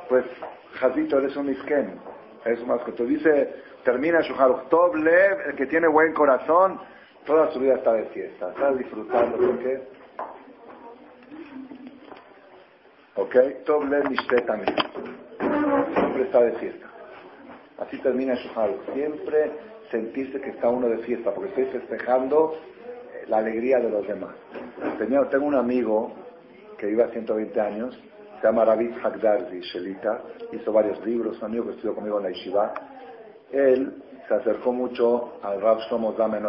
[0.08, 0.24] pues,
[0.74, 1.98] Jazito, eres un isken.
[2.44, 4.34] Es más que tú dice termina su
[4.68, 6.80] Tov Lev, el que tiene buen corazón,
[7.24, 9.82] toda su vida está de fiesta, está disfrutando, ¿por qué?
[13.14, 13.64] ¿Ok?
[13.64, 14.08] Tov Lev
[14.44, 14.85] también.
[16.16, 16.86] Siempre está de fiesta.
[17.78, 18.48] Así termina su
[18.94, 19.50] Siempre
[19.90, 24.34] sentirse que está uno de fiesta, porque estoy festejando eh, la alegría de los demás.
[25.28, 26.14] tengo un amigo
[26.78, 28.02] que vive a 120 años,
[28.40, 32.30] se llama Ravid Hagdarzi Shelita, hizo varios libros, un amigo que estudió conmigo en la
[32.30, 32.72] Yeshiva,
[33.52, 36.44] él se acercó mucho al Rav Shlomo Damen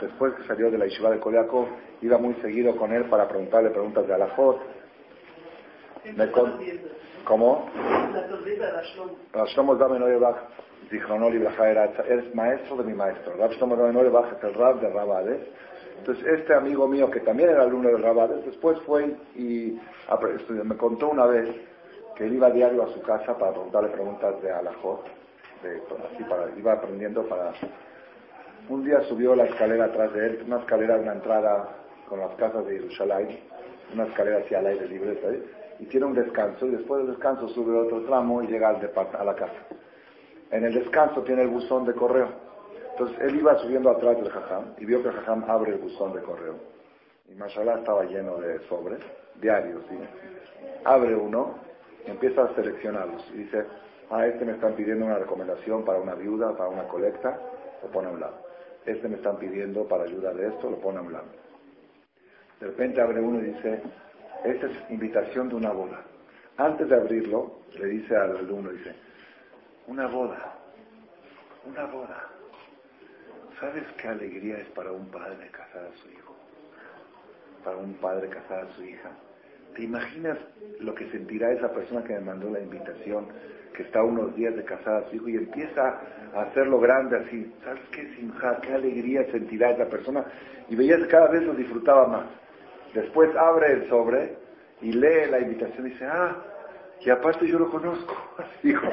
[0.00, 1.66] Después que salió de la Yeshiva de Koliakov,
[2.00, 4.58] iba muy seguido con él para preguntarle preguntas de Alajot.
[6.16, 6.58] Me con...
[7.26, 7.68] ¿Cómo?
[9.32, 10.36] Rav Shlomo Damen Oyerbach,
[10.90, 13.34] era, es maestro de mi maestro.
[13.36, 15.40] Rav Shlomo Damen es el Rav de Rabades.
[15.98, 19.78] Entonces, este amigo mío, que también era alumno de Rabades, después fue y
[20.64, 21.50] me contó una vez
[22.16, 25.04] que él iba a diario a su casa para preguntarle preguntas de Alajot
[26.12, 27.52] así para, iba aprendiendo para...
[28.68, 31.68] Un día subió la escalera atrás de él, una escalera, una entrada
[32.08, 33.40] con las casas de Jerusalén,
[33.92, 35.20] una escalera hacia el aire libre,
[35.78, 39.24] y tiene un descanso, y después del descanso sube otro tramo y llega al a
[39.24, 39.66] la casa.
[40.50, 42.28] En el descanso tiene el buzón de correo.
[42.92, 46.14] Entonces él iba subiendo atrás del jajam y vio que el jajam abre el buzón
[46.14, 46.54] de correo.
[47.28, 49.00] Y mashallah estaba lleno de sobres,
[49.40, 49.98] diarios, ¿sí?
[50.84, 51.56] Abre uno,
[52.06, 53.66] empieza a seleccionarlos y dice,
[54.08, 57.40] Ah, este me están pidiendo una recomendación para una viuda, para una colecta,
[57.82, 58.36] lo pone a un lado.
[58.84, 61.26] Este me están pidiendo para ayuda de esto, lo pone a un lado.
[62.60, 63.82] De repente abre uno y dice,
[64.44, 66.02] esta es invitación de una boda.
[66.58, 68.94] Antes de abrirlo, le dice al alumno, dice,
[69.86, 70.54] una boda,
[71.66, 72.28] una boda.
[73.60, 76.36] ¿Sabes qué alegría es para un padre casar a su hijo?
[77.64, 79.10] Para un padre casar a su hija.
[79.74, 80.38] ¿Te imaginas
[80.80, 83.26] lo que sentirá esa persona que me mandó la invitación,
[83.74, 86.00] que está unos días de casar a su hijo y empieza
[86.34, 87.52] a hacerlo grande así?
[87.64, 90.24] ¿Sabes qué simja, qué alegría sentirá esa persona?
[90.68, 92.26] Y veías que cada vez lo disfrutaba más.
[92.94, 94.36] Después abre el sobre
[94.80, 96.36] y lee la invitación y dice, ah,
[97.00, 98.14] y aparte yo lo conozco.
[98.38, 98.86] Así dijo,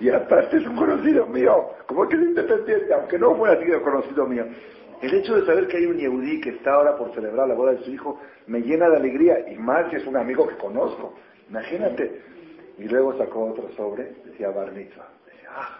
[0.00, 4.26] y aparte es un conocido mío, como que es independiente, aunque no fuera sido conocido
[4.26, 4.46] mío.
[5.02, 7.72] El hecho de saber que hay un Yehudí que está ahora por celebrar la boda
[7.72, 11.14] de su hijo me llena de alegría, y más si es un amigo que conozco.
[11.50, 12.22] Imagínate.
[12.78, 15.08] Y luego sacó otro sobre, decía Bar Mitzvah.
[15.26, 15.78] Decía, ah,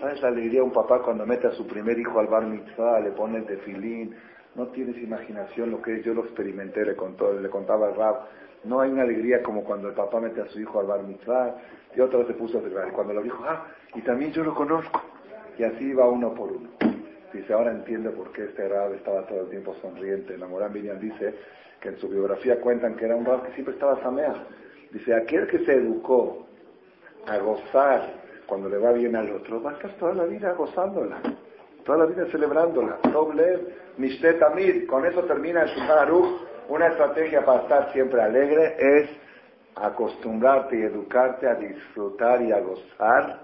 [0.00, 3.00] ¿sabes la alegría de un papá cuando mete a su primer hijo al Bar Mitzvah,
[3.00, 4.14] le pone el tefilín,
[4.54, 8.16] no tienes imaginación lo que es, yo lo experimenté, le, contó, le contaba al Rab.
[8.64, 11.56] No hay una alegría como cuando el papá mete a su hijo al bar mitzvah
[11.96, 12.88] y otra se puso a celebrar.
[12.88, 15.02] Y cuando lo dijo, ah, y también yo lo conozco.
[15.58, 16.68] Y así iba uno por uno.
[17.32, 20.36] Dice, ahora entiende por qué este Rab estaba todo el tiempo sonriente.
[20.36, 21.34] La Morán Miriam dice
[21.80, 24.34] que en su biografía cuentan que era un Rab que siempre estaba samea.
[24.90, 26.46] Dice, aquel que se educó
[27.26, 31.22] a gozar cuando le va bien al otro, va a estar toda la vida gozándola
[31.84, 32.98] toda la vida celebrándola.
[33.12, 33.58] Doble
[33.98, 34.86] Mishtet Amir.
[34.86, 36.08] Con eso termina el Shulchan
[36.68, 39.10] Una estrategia para estar siempre alegre es
[39.74, 43.40] acostumbrarte y educarte a disfrutar y a gozar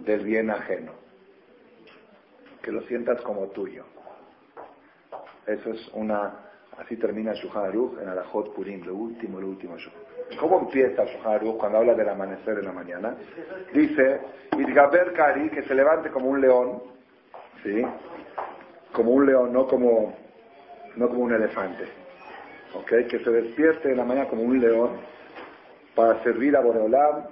[0.00, 0.92] del bien ajeno.
[2.62, 3.84] Que lo sientas como tuyo.
[5.46, 6.44] Eso es una...
[6.78, 9.76] Así termina Shulchan en Alajot Purim, lo último, lo último.
[10.38, 13.16] ¿Cómo empieza Shulchan cuando habla del amanecer en la mañana?
[13.72, 14.20] Dice,
[14.56, 16.82] Idgaber Kari, que se levante como un león,
[17.64, 17.84] ¿sí?
[18.92, 20.14] Como un león, no como,
[20.96, 21.84] no como un elefante.
[22.74, 23.08] ¿Ok?
[23.08, 24.90] Que se despierte en la mañana como un león
[25.94, 27.24] para servir a Boreolam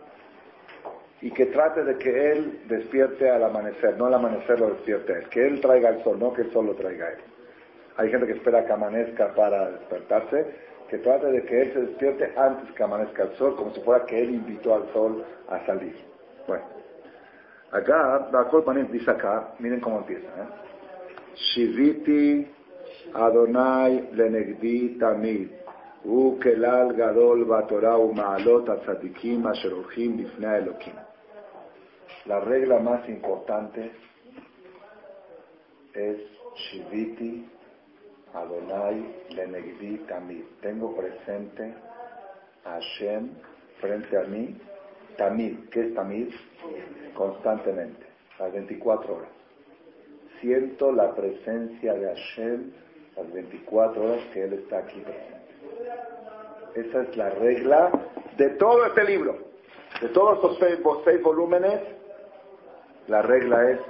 [1.20, 5.28] y que trate de que él despierte al amanecer, no al amanecer lo despierte él,
[5.28, 7.18] que él traiga el sol, no que el sol lo traiga él.
[7.96, 10.46] Hay gente que espera que amanezca para despertarse,
[10.88, 14.04] que trate de que él se despierte antes que amanezca el sol, como si fuera
[14.04, 15.96] que él invitó al sol a salir.
[16.46, 16.64] Bueno.
[17.72, 18.28] Acá,
[18.90, 20.26] dice acá, miren cómo empieza.
[20.26, 20.75] ¿eh?
[21.35, 22.45] Shiviti
[23.13, 25.47] Adonai lenegdi tamid.
[26.03, 30.93] הוא כלל גדול בתורה ומעלות הצדיקים אשר הולכים לפני האלוקים.
[32.27, 33.91] La regla más importante
[35.93, 36.17] es
[36.63, 37.45] Shiviti
[38.33, 38.97] Adonai
[39.29, 40.45] Lenegdi Tamid.
[40.61, 41.73] Tengo presente
[42.65, 43.29] a Hashem
[43.79, 44.55] frente a mí.
[45.17, 46.29] Tamid, ¿qué es Tamid?
[47.13, 48.05] constantemente,
[48.39, 49.34] las 24 horas.
[50.40, 52.72] Siento la presencia de Hashem
[53.16, 55.36] las 24 horas que Él está aquí presente.
[56.74, 57.90] Esa es la regla
[58.36, 59.38] de todo este libro.
[60.00, 60.58] De todos estos
[61.04, 61.80] seis, volúmenes,
[63.08, 63.80] la regla es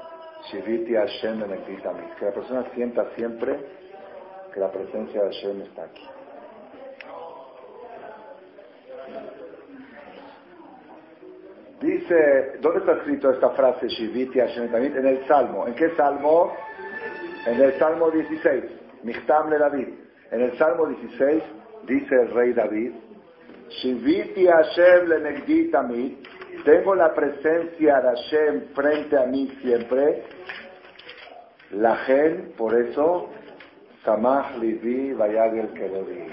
[0.51, 3.59] Shiviti Hashem en Que la persona sienta siempre
[4.55, 6.05] que la presencia de Hashem está aquí.
[11.81, 15.67] Dice, ¿dónde está escrito esta frase, Shiviti En el Salmo.
[15.67, 16.53] ¿En qué Salmo?
[17.47, 18.65] En el Salmo 16,
[19.03, 19.89] Michtam le David.
[20.31, 21.43] En el Salmo 16
[21.87, 22.93] dice el rey David,
[23.69, 26.15] Shiviti Hashem le tamid.
[26.65, 30.25] Tengo la presencia de Hashem frente a mí siempre.
[31.73, 33.29] La gen, por eso,
[34.03, 36.27] Samach Livi Vayagel Kedodi.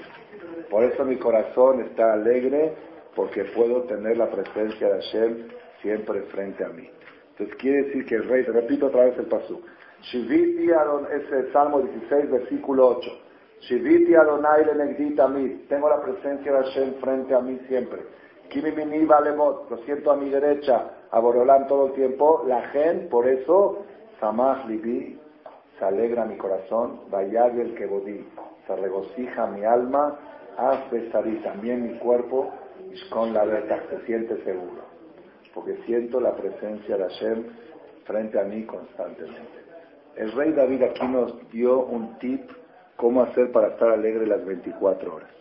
[0.70, 2.74] Por eso mi corazón está alegre
[3.16, 5.48] porque puedo tener la presencia de Hashem
[5.82, 6.90] siempre frente a mí.
[7.32, 9.62] Entonces quiere decir que el rey, repito otra vez el pasú,
[10.02, 13.10] Shiviti Adon, es el Salmo 16, versículo 8.
[13.62, 14.66] Shiviti Adonai
[15.30, 18.02] mí, tengo la presencia de Hashem frente a mí siempre.
[18.50, 18.72] Kimi
[19.06, 23.86] valemot, lo siento a mi derecha, a Borolán todo el tiempo, la gente, por eso,
[24.20, 25.20] Samach Libi,
[25.80, 28.28] se alegra mi corazón, Vayag el Kebodí,
[28.68, 30.20] se regocija mi alma,
[31.26, 32.52] y también mi cuerpo,
[33.10, 34.84] con la verdad se siente seguro,
[35.54, 37.44] porque siento la presencia de Hashem
[38.06, 39.64] frente a mí constantemente.
[40.16, 42.50] El rey David aquí nos dio un tip
[42.96, 45.32] cómo hacer para estar alegre las 24 horas.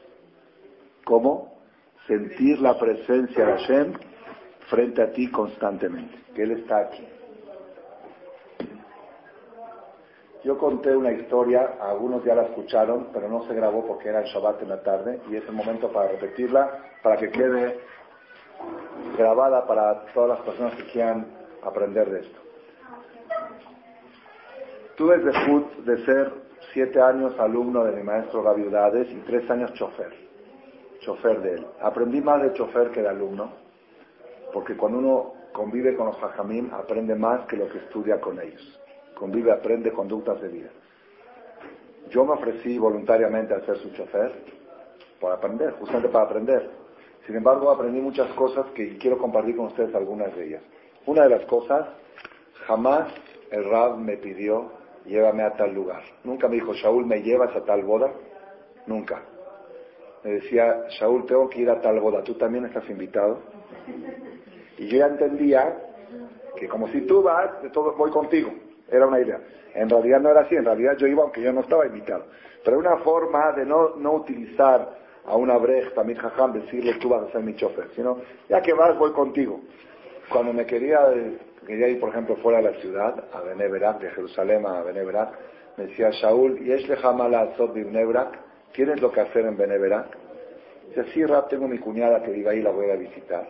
[1.05, 1.59] ¿Cómo?
[2.07, 3.93] Sentir la presencia de Hashem
[4.69, 7.07] frente a ti constantemente, que Él está aquí.
[10.45, 14.27] Yo conté una historia, algunos ya la escucharon, pero no se grabó porque era el
[14.27, 16.69] Shabbat en la tarde y es el momento para repetirla,
[17.01, 17.79] para que quede
[19.17, 21.27] grabada para todas las personas que quieran
[21.63, 22.41] aprender de esto.
[24.97, 26.33] Tuve el debut de ser
[26.73, 30.13] siete años alumno de mi maestro Gaviudades y tres años chofer,
[31.01, 31.67] chofer de él.
[31.81, 33.53] Aprendí más de chofer que de alumno,
[34.53, 38.82] porque cuando uno convive con los hajamim aprende más que lo que estudia con ellos.
[39.15, 40.71] Convive, aprende conductas de vida.
[42.11, 44.33] Yo me ofrecí voluntariamente a ser su chofer
[45.21, 46.71] para aprender, justamente para aprender.
[47.27, 50.63] Sin embargo, aprendí muchas cosas que quiero compartir con ustedes algunas de ellas.
[51.07, 51.89] Una de las cosas,
[52.67, 53.13] jamás
[53.51, 54.73] el Rab me pidió,
[55.05, 56.03] llévame a tal lugar.
[56.25, 58.13] Nunca me dijo, Shaul, ¿me llevas a tal boda?
[58.87, 59.23] Nunca.
[60.25, 63.39] Me decía, Shaul, tengo que ir a tal boda, ¿tú también estás invitado?
[64.79, 65.77] Y yo ya entendía
[66.57, 68.51] que como si tú vas, de todo voy contigo.
[68.93, 69.41] Era una idea.
[69.75, 72.27] En realidad no era así, en realidad yo iba aunque yo no estaba invitado.
[72.65, 77.29] Pero una forma de no, no utilizar a una brej, también jajam, decirle tú vas
[77.29, 79.61] a ser mi chofer, sino ya que vas, voy contigo.
[80.29, 81.01] Cuando me quería,
[81.67, 85.31] quería ir, por ejemplo, fuera de la ciudad, a Beneverac, de Jerusalén a Beneverac,
[85.77, 88.39] me decía Shaul, y es lejamala Beneverac,
[88.73, 90.07] ¿tienes lo que hacer en Beneverac?
[90.89, 93.49] Dice, sí, Rap, tengo mi cuñada que vive ahí, la voy a visitar.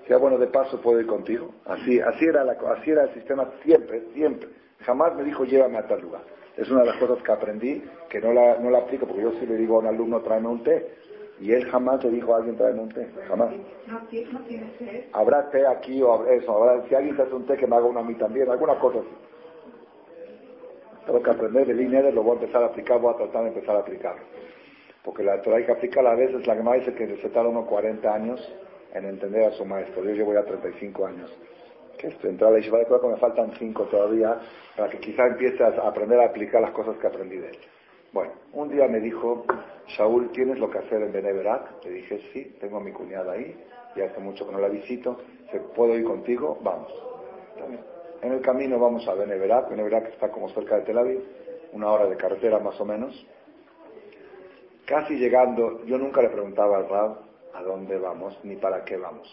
[0.00, 1.54] Decía, bueno, de paso puedo ir contigo.
[1.66, 4.48] Así, así, era la, así era el sistema siempre, siempre.
[4.82, 6.22] Jamás me dijo, llévame a tal lugar.
[6.56, 9.32] Es una de las cosas que aprendí, que no la, no la aplico, porque yo
[9.32, 10.94] sí le digo a un alumno, tráeme un té.
[11.40, 13.50] Y él jamás le dijo a alguien tráeme un té, jamás.
[13.86, 15.08] No, tiene té.
[15.12, 17.86] Habrá té aquí o eso, habrá, si alguien te hace un té que me haga
[17.86, 19.08] uno a mí también, alguna cosa así.
[21.06, 23.48] Tengo que aprender de línea, lo voy a empezar a aplicar, voy a tratar de
[23.48, 24.22] empezar a aplicarlo.
[25.02, 27.66] Porque la Torah hay que aplicarla a veces, la que me dice que tarda unos
[27.66, 28.54] 40 años
[28.92, 30.04] en entender a su maestro.
[30.04, 31.32] Yo llevo ya 35 años.
[32.00, 34.40] Que entrar a la Yeshiva de que me faltan 5 todavía,
[34.74, 37.58] para que quizá empiece a aprender a aplicar las cosas que aprendí de él.
[38.10, 39.44] Bueno, un día me dijo,
[39.86, 41.84] Shaul, ¿tienes lo que hacer en Beneverac?
[41.84, 43.54] Le dije, sí, tengo a mi cuñada ahí,
[43.94, 45.18] ya hace mucho que no la visito,
[45.76, 46.58] ¿puedo ir contigo?
[46.62, 46.90] Vamos.
[48.22, 51.20] En el camino vamos a Beneverac, Beneverac está como cerca de Tel Aviv,
[51.72, 53.26] una hora de carretera más o menos.
[54.86, 57.18] Casi llegando, yo nunca le preguntaba al Rab
[57.52, 59.28] a dónde vamos ni para qué vamos.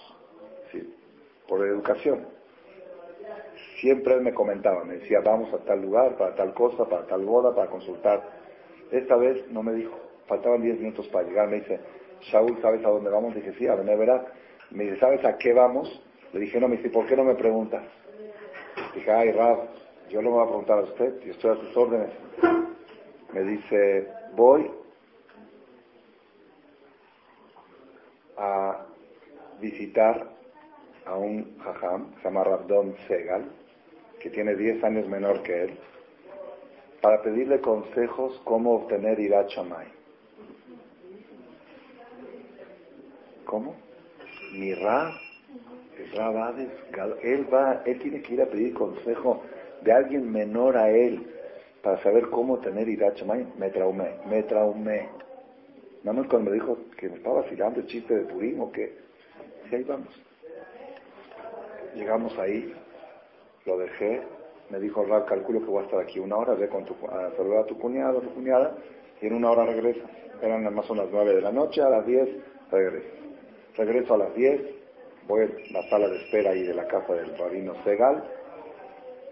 [1.48, 2.37] Por educación.
[3.80, 7.24] Siempre él me comentaba, me decía, vamos a tal lugar, para tal cosa, para tal
[7.26, 8.38] boda, para consultar
[8.92, 11.48] esta vez no me dijo, faltaban 10 minutos para llegar.
[11.50, 11.80] Me dice,
[12.32, 13.36] Saúl, ¿sabes a dónde vamos?
[13.36, 14.34] Dije, sí, a Beneverac.
[14.72, 16.02] Me dice, ¿sabes a qué vamos?
[16.34, 17.84] Le dije, no, me dice, ¿por qué no me preguntas?
[18.94, 19.70] Dije, ay, Rab,
[20.10, 22.12] yo me voy a preguntar a usted, yo estoy a sus órdenes.
[23.34, 24.72] Me dice, voy
[28.38, 28.86] a
[29.60, 30.28] visitar
[31.06, 33.50] a un jajam, se llama Rabdon Segal,
[34.20, 35.78] que tiene 10 años menor que él
[37.02, 39.50] para pedirle consejos cómo obtener Irat
[43.46, 43.76] ¿Cómo?
[44.54, 45.14] Mi Rab,
[47.24, 49.44] él va, él tiene que ir a pedir consejo
[49.82, 51.26] de alguien menor a él
[51.82, 53.22] para saber cómo tener Irat
[53.58, 55.10] Me traumé, me traumé.
[56.04, 58.98] Nada más cuando me dijo que me estaba vacilando el chiste de Purim o qué.
[59.72, 60.10] Y ahí vamos.
[61.96, 62.74] Llegamos ahí,
[63.68, 64.22] lo dejé,
[64.70, 67.32] me dijo Rab, calculo que voy a estar aquí una hora, ve con tu, a
[67.36, 68.76] saludar a tu cuñado, a tu cuñada,
[69.22, 70.06] y en una hora regresa.
[70.42, 72.30] Eran más o menos nueve de la noche, a las diez
[72.72, 73.08] regreso.
[73.76, 74.62] Regreso a las diez,
[75.28, 78.24] voy a la sala de espera ahí de la casa del rabino Segal.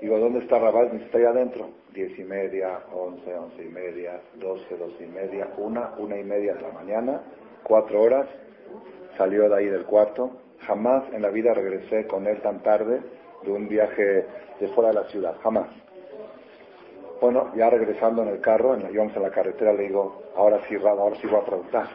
[0.01, 0.91] Digo, ¿dónde está Rabal?
[0.91, 1.69] Me está ahí adentro.
[1.93, 6.53] Diez y media, once, once y media, doce, doce y media, una, una y media
[6.55, 7.21] de la mañana,
[7.63, 8.27] cuatro horas.
[9.17, 10.31] Salió de ahí del cuarto.
[10.59, 12.99] Jamás en la vida regresé con él tan tarde
[13.45, 14.25] de un viaje
[14.59, 15.67] de fuera de la ciudad, jamás.
[17.21, 20.75] Bueno, ya regresando en el carro, en, íbamos en la carretera, le digo, ahora sí,
[20.77, 21.87] Rab, ahora sí voy a preguntar.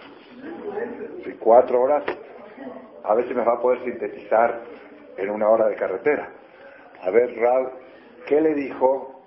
[1.24, 2.04] Si cuatro horas,
[3.04, 4.60] a ver si me va a poder sintetizar
[5.16, 6.30] en una hora de carretera.
[7.02, 7.70] A ver, Rab,
[8.26, 9.22] ¿qué le dijo?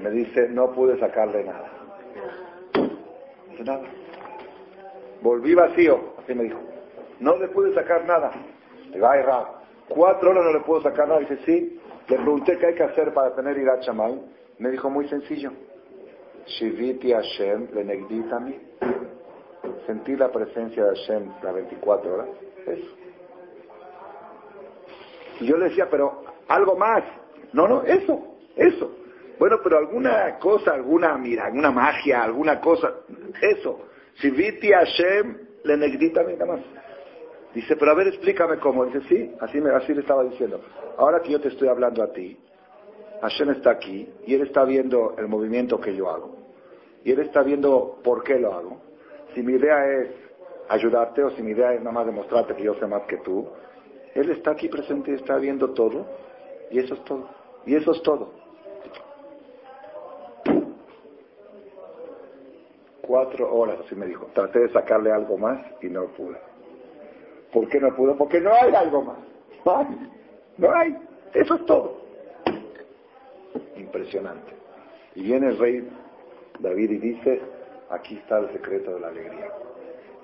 [0.00, 1.70] Me dice, no pude sacarle nada.
[3.64, 3.84] nada.
[5.20, 6.58] Volví vacío, así me dijo.
[7.20, 8.32] No le pude sacar nada.
[8.92, 11.20] Digo, ay, Rab, Cuatro horas no le puedo sacar nada.
[11.20, 11.80] Dice, sí.
[12.08, 14.20] Le pregunté qué hay que hacer para tener ira chamay.
[14.58, 15.52] Me dijo, muy sencillo.
[16.46, 18.60] Shiviti Hashem le mí.
[19.86, 22.28] Sentir la presencia de Hashem las 24 horas.
[22.66, 22.96] Eso.
[25.40, 27.02] Y yo le decía, pero algo más.
[27.52, 28.90] No, no, eso, eso.
[29.38, 32.92] Bueno, pero alguna cosa, alguna, mira, alguna magia, alguna cosa,
[33.40, 33.80] eso.
[34.16, 36.60] Shiviti Hashem le negdita a mí nada más.
[37.54, 38.86] Dice, pero a ver, explícame cómo.
[38.86, 40.60] Dice, sí, así, me, así le estaba diciendo.
[40.96, 42.38] Ahora que yo te estoy hablando a ti,
[43.20, 46.36] Hashem está aquí y él está viendo el movimiento que yo hago.
[47.04, 48.80] Y él está viendo por qué lo hago.
[49.34, 50.08] Si mi idea es
[50.68, 53.48] ayudarte o si mi idea es nada más demostrarte que yo sé más que tú,
[54.14, 56.06] él está aquí presente y está viendo todo.
[56.70, 57.28] Y eso es todo.
[57.66, 58.42] Y eso es todo.
[63.12, 64.26] cuatro horas, así me dijo.
[64.32, 66.51] Traté de sacarle algo más y no pude.
[67.52, 68.16] ¿Por qué no pudo?
[68.16, 69.18] Porque no hay algo más.
[69.64, 70.10] No hay.
[70.56, 70.96] No hay.
[71.34, 72.00] Eso es todo.
[73.76, 74.52] Impresionante.
[75.14, 75.88] Y viene el rey
[76.58, 77.40] David y dice,
[77.90, 79.52] aquí está el secreto de la alegría.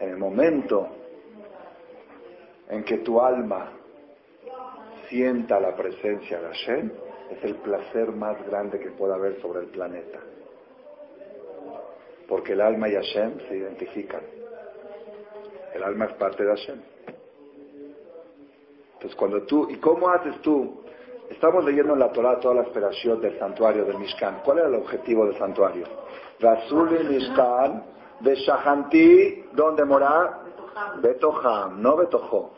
[0.00, 0.88] En el momento
[2.68, 3.72] en que tu alma
[5.08, 6.90] sienta la presencia de Hashem,
[7.30, 10.20] es el placer más grande que pueda haber sobre el planeta.
[12.26, 14.22] Porque el alma y Hashem se identifican.
[15.74, 16.80] El alma es parte de Hashem.
[18.98, 20.82] Entonces cuando tú, ¿y cómo haces tú?
[21.30, 24.40] Estamos leyendo en la Torah toda la esperación del santuario del Mishkan.
[24.44, 25.84] ¿Cuál era el objetivo del santuario?
[26.40, 27.84] Rasul Mishkan
[28.18, 30.40] de Shahanti, ¿dónde mora?
[31.00, 32.50] Betoham, no Betojo.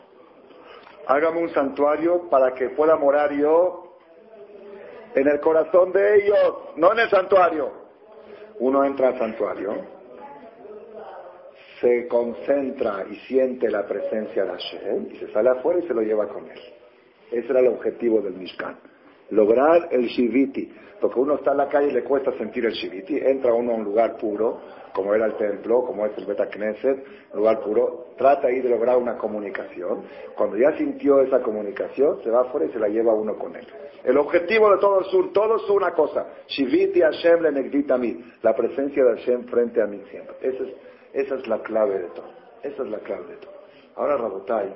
[1.05, 3.97] Hágame un santuario para que pueda morar yo
[5.13, 7.69] en el corazón de ellos, no en el santuario.
[8.59, 9.75] Uno entra al santuario,
[11.81, 16.01] se concentra y siente la presencia de Hashem y se sale afuera y se lo
[16.01, 16.59] lleva con él.
[17.31, 18.77] Ese era el objetivo del Mishkan.
[19.31, 20.71] Lograr el Shiviti.
[20.99, 23.17] Porque uno está en la calle y le cuesta sentir el Shiviti.
[23.17, 24.59] Entra uno a un lugar puro,
[24.93, 27.03] como era el templo, como es el Beta Knesset,
[27.33, 28.09] lugar puro.
[28.17, 30.03] Trata ahí de lograr una comunicación.
[30.35, 33.65] Cuando ya sintió esa comunicación, se va afuera y se la lleva uno con él.
[34.03, 36.27] El objetivo de todo es un, todo es una cosa.
[36.47, 38.23] Shiviti Hashem le a mí.
[38.43, 40.35] La presencia de Hashem frente a mí siempre.
[40.41, 40.69] Esa es,
[41.13, 42.31] esa es la clave de todo.
[42.63, 43.53] Esa es la clave de todo.
[43.95, 44.73] Ahora Rabotai,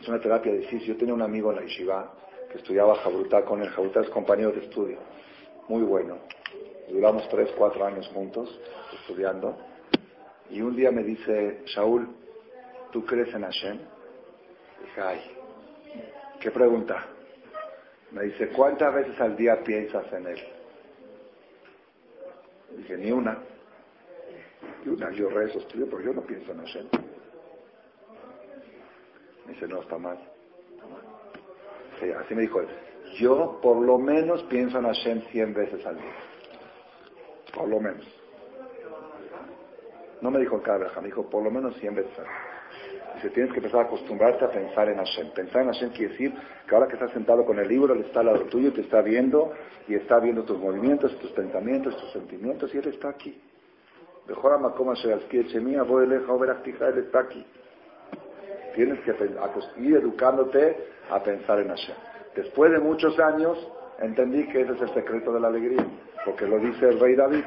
[0.00, 0.88] es una terapia difícil.
[0.88, 2.12] Yo tenía un amigo en la Yeshiva
[2.50, 3.68] que estudiaba Jabrutá con él.
[3.70, 4.98] Jabrutá es compañero de estudio.
[5.68, 6.18] Muy bueno.
[6.88, 8.60] Duramos tres, cuatro años juntos
[9.00, 9.56] estudiando.
[10.50, 12.08] Y un día me dice, Shaul,
[12.92, 13.78] ¿tú crees en Hashem?
[14.84, 15.20] Dije, ay,
[16.40, 17.06] ¿qué pregunta?
[18.12, 20.40] Me dice, ¿cuántas veces al día piensas en él?
[22.76, 23.38] Dije, ni una.
[24.86, 25.10] Una.
[25.12, 26.86] Yo rezo, estudio, pero yo no pienso en Hashem.
[29.46, 30.18] Me dice, no, está mal.
[32.20, 32.68] así me dijo él.
[33.18, 36.14] Yo por lo menos pienso en Hashem 100 veces al día.
[37.54, 38.06] Por lo menos.
[40.20, 42.54] No me dijo cada me dijo por lo menos 100 veces al día.
[43.16, 45.30] Dice, tienes que empezar a acostumbrarte a pensar en Hashem.
[45.32, 46.34] Pensar en Hashem quiere decir
[46.66, 49.02] que ahora que estás sentado con el libro, Él está al lado tuyo, te está
[49.02, 49.52] viendo
[49.86, 53.40] y está viendo tus movimientos, tus pensamientos, tus sentimientos y Él está aquí.
[54.28, 54.58] Mejor a
[56.98, 57.46] está aquí.
[58.74, 59.14] Tienes que
[59.78, 60.76] ir educándote
[61.10, 61.96] a pensar en Hashem.
[62.34, 63.58] Después de muchos años,
[64.00, 65.86] entendí que ese es el secreto de la alegría,
[66.24, 67.44] porque lo dice el rey David.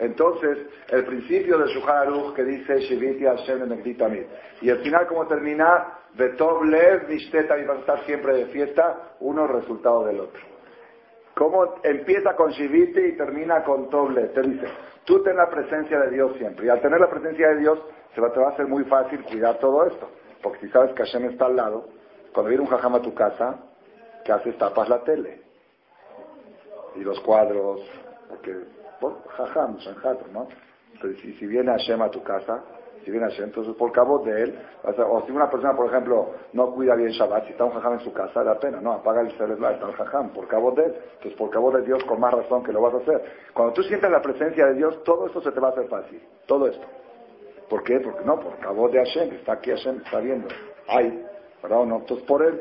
[0.00, 4.00] Entonces, el principio del Shuhar Aruch que dice Shiviti Hashem mit.
[4.60, 9.16] Y al final, como termina, Betov Lev Nishteta, y va a estar siempre de fiesta,
[9.20, 10.51] uno resultado del otro.
[11.34, 14.28] ¿Cómo empieza con Shiviti y termina con Toble?
[14.28, 14.66] Te dice,
[15.04, 16.66] tú ten la presencia de Dios siempre.
[16.66, 17.78] Y al tener la presencia de Dios,
[18.14, 20.10] se va, te va a ser muy fácil cuidar todo esto.
[20.42, 21.88] Porque si sabes que Hashem está al lado,
[22.32, 23.56] cuando viene un jajam a tu casa,
[24.24, 24.58] ¿qué haces?
[24.58, 25.40] Tapas la tele.
[26.96, 27.80] Y los cuadros,
[28.28, 28.54] porque,
[29.00, 29.78] bueno, jajam,
[30.32, 30.48] ¿no?
[30.92, 32.62] Entonces, y si viene Hashem a tu casa,
[33.04, 36.72] si viene Hashem, entonces por cabo de él, o si una persona, por ejemplo, no
[36.72, 39.30] cuida bien Shabbat, si está un jajam en su casa, da pena, no, apaga el
[39.36, 42.32] celular, está el jajam, por cabo de él, entonces por cabo de Dios, con más
[42.32, 43.22] razón que lo vas a hacer.
[43.52, 46.22] Cuando tú sientes la presencia de Dios, todo esto se te va a hacer fácil,
[46.46, 46.86] todo esto.
[47.68, 48.00] ¿Por qué?
[48.00, 50.48] Porque no, por cabo de Hashem, está aquí Hashem, está viendo,
[50.88, 51.24] hay,
[51.62, 51.96] ¿verdad no?
[51.96, 52.60] Entonces por él,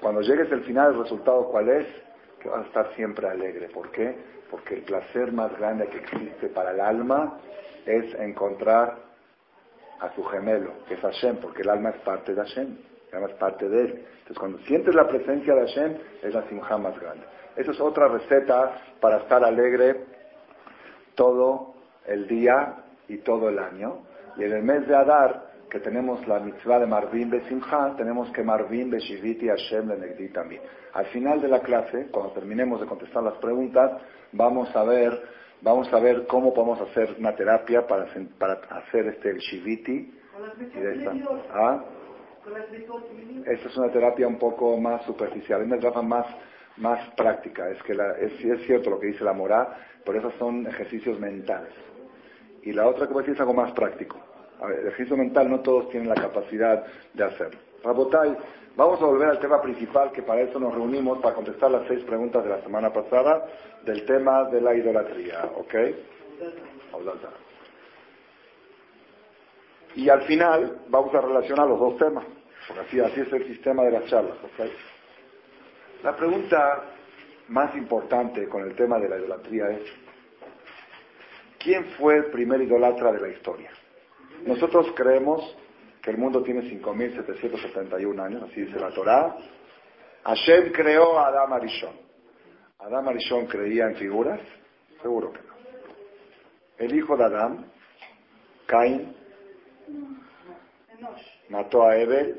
[0.00, 1.86] cuando llegues al final, el resultado, ¿cuál es?
[2.40, 3.68] Que vas a estar siempre alegre.
[3.70, 4.14] ¿Por qué?
[4.50, 7.38] Porque el placer más grande que existe para el alma
[7.86, 8.96] es encontrar
[10.00, 12.76] a su gemelo, que es Hashem, porque el alma es parte de Hashem,
[13.10, 14.04] el alma es parte de él.
[14.18, 17.24] Entonces, cuando sientes la presencia de Hashem, es la simja más grande.
[17.56, 20.04] Esa es otra receta para estar alegre
[21.14, 21.74] todo
[22.06, 22.76] el día
[23.08, 24.02] y todo el año.
[24.36, 28.42] Y en el mes de Adar, que tenemos la mitzvah de Marvin Besimcha, tenemos que
[28.42, 30.62] Marvin Beshiviti Hashem le también.
[30.92, 34.00] Al final de la clase, cuando terminemos de contestar las preguntas,
[34.32, 35.20] vamos a ver
[35.64, 38.06] Vamos a ver cómo podemos hacer una terapia para,
[38.38, 40.12] para hacer este el shiviti.
[41.50, 41.82] ¿Ah?
[43.46, 46.26] Esta es una terapia un poco más superficial, es una terapia más,
[46.76, 47.70] más práctica.
[47.70, 49.68] Es que la, es, es cierto lo que dice la moral,
[50.04, 51.72] pero esos son ejercicios mentales.
[52.62, 54.20] Y la otra que voy a decir es algo más práctico.
[54.60, 56.84] A ver, el ejercicio mental no todos tienen la capacidad
[57.14, 57.58] de hacerlo.
[58.76, 62.02] Vamos a volver al tema principal, que para eso nos reunimos, para contestar las seis
[62.04, 63.46] preguntas de la semana pasada
[63.84, 65.74] del tema de la idolatría, ¿ok?
[69.94, 72.24] Y al final vamos a relacionar los dos temas,
[72.66, 74.66] porque así, así es el sistema de las charlas, ¿ok?
[76.02, 76.82] La pregunta
[77.48, 79.82] más importante con el tema de la idolatría es,
[81.60, 83.70] ¿quién fue el primer idolatra de la historia?
[84.44, 85.56] Nosotros creemos
[86.04, 89.36] que el mundo tiene 5.771 años, así dice la Torá.
[90.24, 91.96] Hashem creó a Adam Arishon.
[92.78, 94.40] ¿Adam Arishon creía en figuras?
[95.00, 95.54] Seguro que no.
[96.76, 97.64] El hijo de Adam,
[98.66, 99.16] Caín,
[101.48, 102.38] mató a Ebel.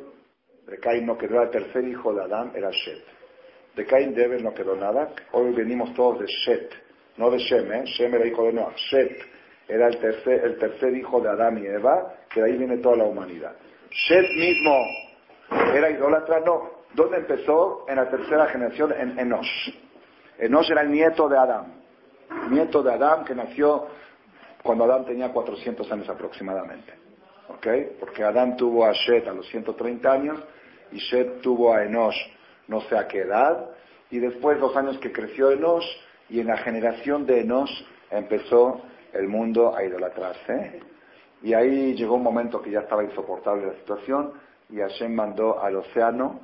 [0.68, 3.04] De Caín no quedó, el tercer hijo de Adam era Shet.
[3.76, 5.12] De Caín de Ebel no quedó nada.
[5.32, 6.72] Hoy venimos todos de Shet,
[7.18, 7.84] no de Shem, ¿eh?
[7.86, 8.76] Shem era hijo de Noah.
[8.76, 9.35] Shet
[9.68, 12.98] era el tercer, el tercer hijo de Adán y Eva, que de ahí viene toda
[12.98, 13.54] la humanidad.
[13.90, 14.86] Shet mismo
[15.74, 16.86] era idólatra, no.
[16.94, 17.86] ¿Dónde empezó?
[17.88, 19.74] En la tercera generación, en Enosh.
[20.40, 21.82] Enosh era el nieto de Adán.
[22.50, 23.88] Nieto de Adán que nació
[24.64, 26.94] cuando Adán tenía 400 años aproximadamente.
[27.50, 27.68] ¿Ok?
[28.00, 30.44] Porque Adán tuvo a Shet a los 130 años
[30.92, 32.16] y Shet tuvo a Enosh
[32.68, 33.70] no sé a qué edad.
[34.10, 35.86] Y después, los años que creció Enosh,
[36.30, 37.72] y en la generación de Enosh
[38.10, 38.82] empezó
[39.16, 40.80] el mundo a idolatrarse.
[41.42, 44.34] Y ahí llegó un momento que ya estaba insoportable la situación
[44.70, 46.40] y Hashem mandó al océano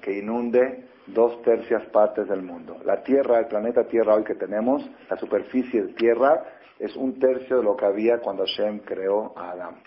[0.00, 2.78] que inunde dos tercias partes del mundo.
[2.84, 6.44] La Tierra, el planeta Tierra hoy que tenemos, la superficie de Tierra,
[6.78, 9.82] es un tercio de lo que había cuando Hashem creó a Adán.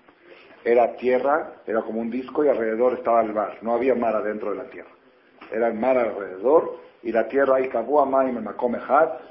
[0.64, 3.58] Era tierra, era como un disco y alrededor estaba el mar.
[3.62, 4.92] No había mar adentro de la tierra.
[5.52, 7.70] Era el mar alrededor y la tierra y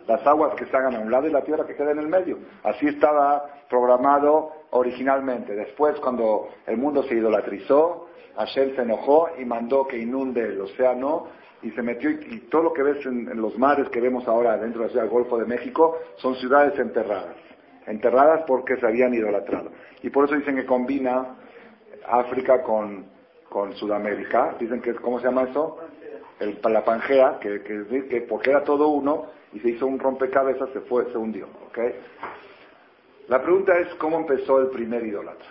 [0.07, 2.09] las aguas que se hagan a un lado y la tierra que queda en el
[2.09, 2.39] medio.
[2.63, 5.55] Así estaba programado originalmente.
[5.55, 11.29] Después, cuando el mundo se idolatrizó, Hashem se enojó y mandó que inunde el océano
[11.63, 14.81] y se metió, y, todo lo que ves en, los mares que vemos ahora dentro
[14.81, 17.37] de la ciudad del Golfo de México son ciudades enterradas.
[17.87, 19.71] Enterradas porque se habían idolatrado.
[20.03, 21.37] Y por eso dicen que combina
[22.07, 23.07] África con,
[23.49, 24.57] con Sudamérica.
[24.59, 25.79] Dicen que, ¿cómo se llama eso?
[26.63, 31.11] La Pangea, que, que, porque era todo uno y se hizo un rompecabezas, se fue,
[31.13, 31.47] se hundió.
[31.69, 31.95] ¿okay?
[33.29, 35.49] La pregunta es cómo empezó el primer idólatra.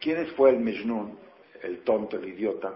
[0.00, 1.18] ¿Quién fue el Mejnun,
[1.62, 2.74] el tonto, el idiota,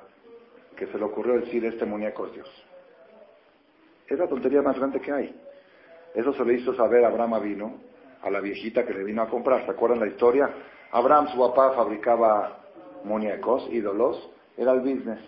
[0.77, 2.65] que se le ocurrió decir este muñeco es Dios?
[4.09, 5.41] Es la tontería más grande que hay.
[6.15, 7.75] Eso se le hizo saber a Abraham vino,
[8.23, 9.65] a la viejita que le vino a comprar.
[9.65, 10.51] ¿Se acuerdan la historia?
[10.91, 12.59] Abraham, su papá, fabricaba
[13.05, 15.21] muñecos, ídolos, era el business.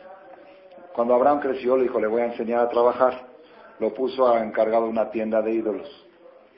[0.94, 3.26] Cuando Abraham creció, le dijo, le voy a enseñar a trabajar.
[3.78, 5.88] Lo puso a encargado de una tienda de ídolos.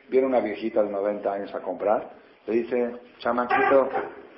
[0.09, 2.11] Viene una viejita de 90 años a comprar.
[2.47, 3.89] Le dice, chamaquito,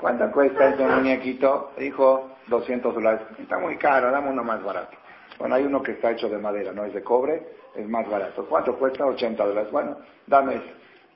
[0.01, 1.73] ¿cuánto cuesta este muñequito?
[1.77, 3.23] Le dijo, 200 dólares.
[3.39, 4.97] Está muy caro, dame uno más barato.
[5.39, 7.43] Bueno, hay uno que está hecho de madera, no es de cobre,
[7.75, 8.47] es más barato.
[8.47, 9.05] ¿Cuánto cuesta?
[9.05, 9.71] 80 dólares.
[9.73, 10.63] Bueno, dame.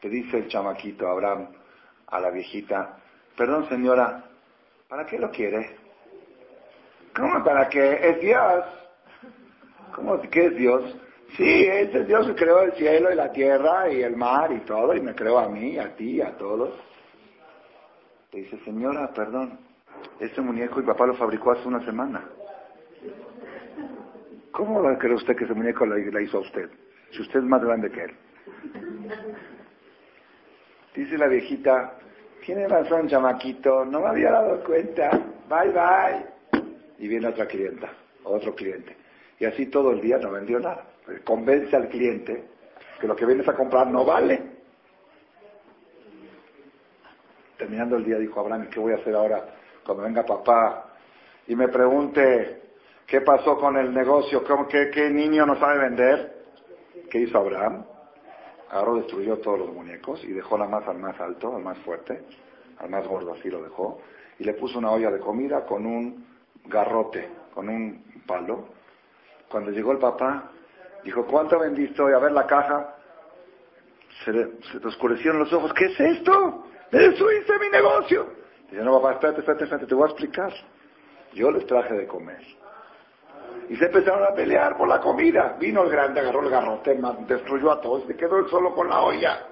[0.01, 1.49] Te dice el chamaquito Abraham
[2.11, 2.99] a la viejita,
[3.37, 4.25] perdón señora,
[4.89, 5.77] ¿para qué lo quiere?
[7.15, 8.11] ¿Cómo para qué?
[8.11, 8.65] Es Dios.
[9.95, 10.97] ¿Cómo que es Dios?
[11.37, 14.61] Sí, es el Dios que creó el cielo y la tierra y el mar y
[14.61, 16.75] todo, y me creó a mí, a ti, a todos.
[18.33, 19.59] Le dice, señora, perdón,
[20.19, 22.25] ese muñeco mi papá lo fabricó hace una semana.
[24.53, 26.69] ¿Cómo cree usted que ese muñeco la, hizo a usted?
[27.13, 28.17] Si usted es más grande que él.
[30.95, 31.95] Dice la viejita,
[32.45, 35.11] tiene razón, chamaquito, no me había dado cuenta.
[35.49, 36.40] Bye, bye
[37.01, 37.91] y viene otra clienta,
[38.25, 38.95] otro cliente.
[39.39, 40.85] Y así todo el día no vendió nada.
[41.25, 42.45] Convence al cliente
[43.01, 44.41] que lo que vienes a comprar no vale.
[47.57, 49.47] Terminando el día dijo Abraham, ¿qué voy a hacer ahora
[49.85, 50.95] cuando venga papá
[51.47, 52.75] y me pregunte
[53.07, 56.45] qué pasó con el negocio, qué, qué niño no sabe vender?
[57.11, 57.83] ¿Qué hizo Abraham?
[58.71, 62.23] Agarró, destruyó todos los muñecos y dejó la más al más alto, al más fuerte,
[62.79, 64.03] al más gordo así lo dejó,
[64.39, 66.30] y le puso una olla de comida con un
[66.65, 68.69] garrote, con un palo.
[69.49, 70.51] Cuando llegó el papá,
[71.05, 72.13] dijo, ¿cuánto vendiste hoy?
[72.13, 72.97] A ver la caja.
[74.25, 74.49] Se le,
[74.85, 75.73] oscurecieron los ojos.
[75.75, 76.67] ¿Qué es esto?
[76.91, 78.27] ¡Me destruiste mi negocio!
[78.71, 80.53] Dice, no, papá, espérate, espérate, espérate, te voy a explicar.
[81.33, 82.43] Yo les traje de comer.
[83.69, 85.57] Y se empezaron a pelear por la comida.
[85.59, 89.01] Vino el grande, agarró el garrote, destruyó a todos, se quedó él solo con la
[89.01, 89.47] olla.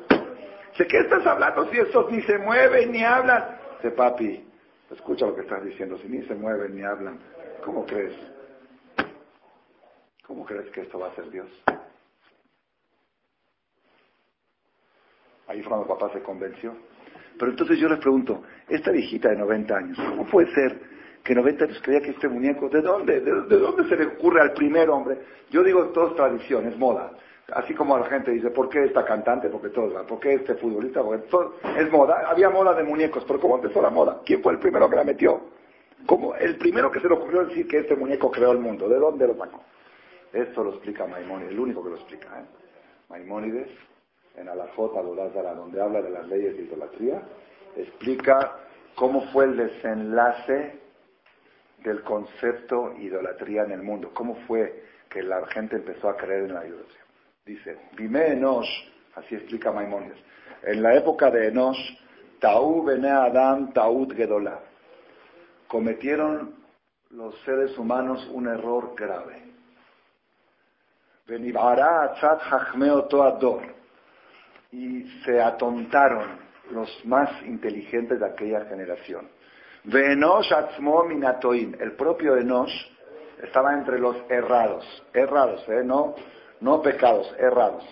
[0.71, 3.59] Dice, ¿qué estás hablando si estos ni se mueven ni hablan?
[3.77, 4.48] Dice, papi,
[4.91, 7.19] Escucha lo que estás diciendo, si ni se mueven ni hablan,
[7.65, 8.15] ¿cómo crees?
[10.27, 11.49] ¿Cómo crees que esto va a ser Dios?
[15.47, 16.75] Ahí fue cuando papá se convenció.
[17.39, 20.81] Pero entonces yo les pregunto, esta viejita de 90 años, ¿cómo puede ser
[21.23, 23.21] que 90 años creía que este muñeco, ¿de dónde?
[23.21, 25.19] ¿De, dónde se le ocurre al primer hombre?
[25.51, 27.13] Yo digo, todo es tradición, es moda.
[27.53, 29.49] Así como la gente dice, ¿por qué esta cantante?
[29.49, 30.07] Porque todos van.
[30.07, 31.03] ¿Por qué este futbolista?
[31.03, 32.29] Porque todo, es moda.
[32.29, 34.21] Había moda de muñecos, pero ¿cómo empezó la moda?
[34.27, 35.41] ¿Quién fue el primero que la metió?
[36.05, 36.35] ¿Cómo?
[36.35, 38.87] El primero que se le ocurrió decir que este muñeco creó el mundo.
[38.87, 39.63] ¿De dónde lo sacó?
[40.33, 42.29] Esto lo explica Maimónides, el único que lo explica.
[42.39, 42.45] ¿eh?
[43.09, 43.71] Maimónides,
[44.37, 47.23] en Alajot Abodazara, donde habla de las leyes de idolatría,
[47.77, 48.59] explica
[48.95, 50.79] cómo fue el desenlace
[51.79, 54.11] del concepto idolatría en el mundo.
[54.13, 57.08] ¿Cómo fue que la gente empezó a creer en la idolatría?
[57.49, 58.69] Dice, Bime Enosh,
[59.15, 60.19] así explica Maimónides,
[60.65, 61.79] en la época de Enosh,
[62.39, 64.61] Taú Bene Adam Taut Gedolá,
[65.67, 66.57] cometieron
[67.09, 69.45] los seres humanos un error grave.
[74.71, 76.27] Y se atontaron
[76.71, 79.27] los más inteligentes de aquella generación.
[79.85, 80.21] El
[81.97, 82.75] propio Enosh
[83.43, 84.85] estaba entre los errados,
[85.15, 85.83] errados, ¿eh?
[85.83, 86.15] no,
[86.61, 87.85] no pecados, errados.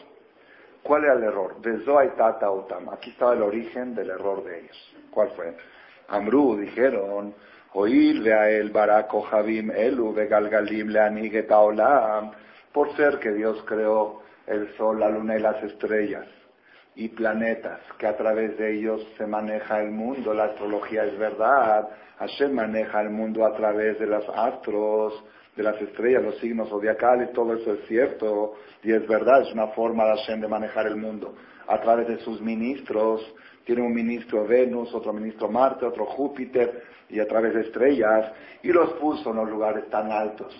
[0.83, 1.57] ¿Cuál era el error?
[1.85, 2.89] Zoaitata Otam.
[2.91, 4.95] Aquí estaba el origen del error de ellos.
[5.11, 5.57] ¿Cuál fue?
[6.09, 7.35] Amru dijeron,
[7.73, 12.31] oírle a el Barako Javim Elu Begalgalim Leanigeta Olam,
[12.73, 16.27] por ser que Dios creó el sol, la luna y las estrellas
[16.95, 21.89] y planetas, que a través de ellos se maneja el mundo, la astrología es verdad,
[22.19, 25.23] Hashem maneja el mundo a través de los astros,
[25.57, 29.69] de las estrellas, los signos zodiacales, todo eso es cierto y es verdad, es una
[29.69, 31.35] forma de Hashem de manejar el mundo,
[31.67, 33.23] a través de sus ministros,
[33.65, 38.33] tiene un ministro Venus, otro ministro Marte, otro Júpiter, y a través de estrellas,
[38.63, 40.55] y los puso en los lugares tan altos.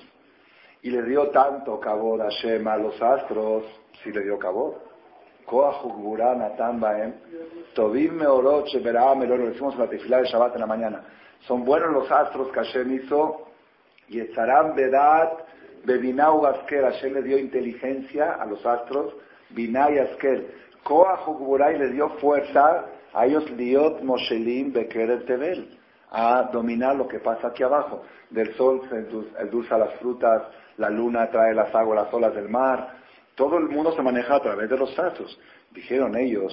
[0.83, 3.65] Y le dio tanto cabor a Hashem a los astros,
[4.03, 4.81] si le dio cabor.
[7.75, 11.05] Tobim Meoroche lo decimos en la tefilá de Shabbat en la mañana.
[11.47, 13.46] Son buenos los astros que Hashem hizo,
[14.09, 15.33] y Etzaram Bedat,
[15.85, 19.15] Bebinau Gaskel, Hashem le dio inteligencia a los astros,
[19.51, 20.47] Binay Askel.
[20.83, 21.27] Koach
[21.79, 25.79] le dio fuerza a ellos Liot Moshelim Beker Tebel,
[26.11, 28.03] a dominar lo que pasa aquí abajo.
[28.31, 28.97] Del sol se
[29.41, 30.43] endulza las frutas,
[30.77, 32.97] la luna trae las aguas, las olas del mar,
[33.37, 35.39] todo el mundo se maneja a través de los astros.
[35.71, 36.53] Dijeron ellos,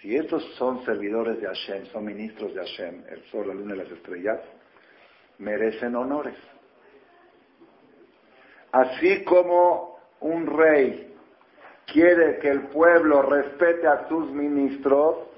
[0.00, 3.78] si estos son servidores de Hashem, son ministros de Hashem, el sol, la luna y
[3.78, 4.40] las estrellas,
[5.38, 6.36] merecen honores.
[8.72, 11.14] Así como un rey
[11.86, 15.28] quiere que el pueblo respete a sus ministros,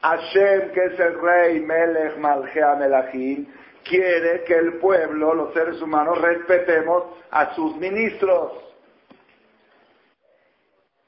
[0.00, 3.46] Hashem, que es el rey Melech Malchea Melachim,
[3.84, 8.52] quiere que el pueblo, los seres humanos, respetemos a sus ministros.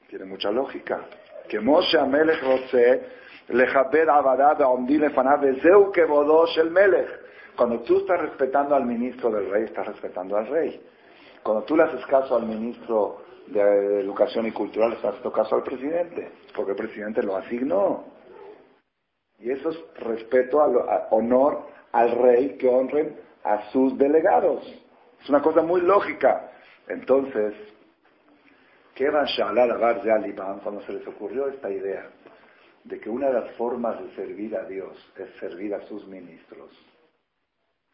[0.08, 1.00] Tiene mucha lógica.
[1.48, 3.02] Que Moshe Amelech Rotze,
[3.48, 5.40] Lejaber Abadad, Omdi Lefanav,
[5.92, 7.08] Kevodosh el Melech.
[7.56, 10.80] Cuando tú estás respetando al ministro del rey, estás respetando al rey.
[11.44, 15.54] Cuando tú le haces caso al ministro de Educación y Cultural, le estás haciendo caso
[15.54, 18.04] al presidente, porque el presidente lo asignó.
[19.38, 20.74] Y eso es respeto, al,
[21.10, 24.66] honor al rey que honren a sus delegados.
[25.22, 26.50] Es una cosa muy lógica.
[26.88, 27.54] Entonces,
[28.94, 32.08] ¿Qué van a cuando se les ocurrió esta idea
[32.84, 36.70] de que una de las formas de servir a Dios es servir a sus ministros,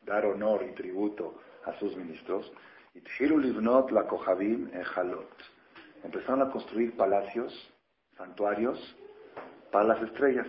[0.03, 2.53] dar honor y tributo a sus ministros?
[2.95, 4.07] Livnot la
[4.73, 5.31] en Jalot.
[6.03, 7.53] Empezaron a construir palacios,
[8.17, 8.79] santuarios
[9.71, 10.47] para las estrellas.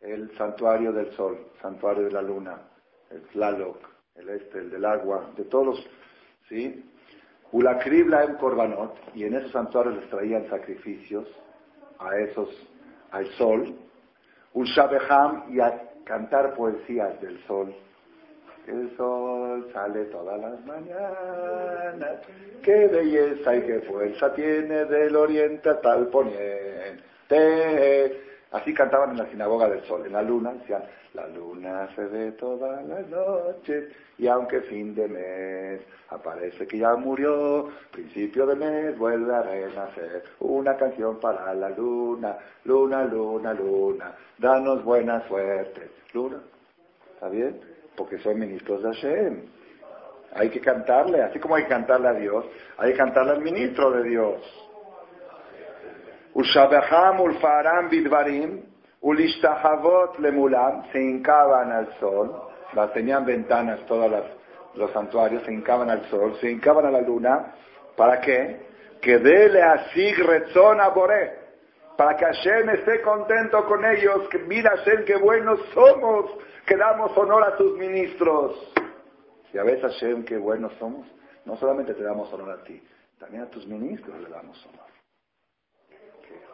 [0.00, 2.62] El santuario del sol, santuario de la luna,
[3.10, 3.78] el Tlaloc,
[4.14, 5.84] el este, el del agua, de todos
[6.48, 6.84] ¿sí?
[7.50, 11.26] Ulakribla en Korbanot, y en esos santuarios les traían sacrificios
[11.98, 12.48] a esos,
[13.10, 13.76] al sol.
[14.52, 17.74] Ulshabeham, y a cantar poesías del sol.
[18.68, 22.20] El sol sale todas las mañanas,
[22.62, 26.98] qué belleza y qué fuerza tiene del oriente hasta el poniente.
[28.50, 30.04] Así cantaban en la sinagoga del sol.
[30.04, 30.82] En la luna decían,
[31.14, 33.84] la luna se ve todas las noches
[34.18, 40.24] y aunque fin de mes aparece que ya murió, principio de mes vuelve a renacer.
[40.40, 45.90] Una canción para la luna, luna, luna, luna, danos buena suerte.
[46.12, 46.38] Luna,
[47.14, 47.77] ¿está bien?
[47.98, 49.42] Porque son ministros de Hashem.
[50.34, 52.46] Hay que cantarle, así como hay que cantarle a Dios,
[52.78, 54.40] hay que cantarle al ministro de Dios.
[60.92, 62.40] Se hincaban al sol,
[62.74, 64.10] las tenían ventanas todos
[64.74, 67.54] los santuarios, se hincaban al sol, se hincaban a la luna,
[67.96, 68.68] ¿para qué?
[69.00, 70.88] Que dele así rezón a
[71.98, 76.30] para que Hashem esté contento con ellos, que mira Hashem qué buenos somos,
[76.64, 78.72] que damos honor a tus ministros.
[79.50, 81.08] Si a veces Hashem qué buenos somos,
[81.44, 82.80] no solamente te damos honor a ti,
[83.18, 84.86] también a tus ministros le damos honor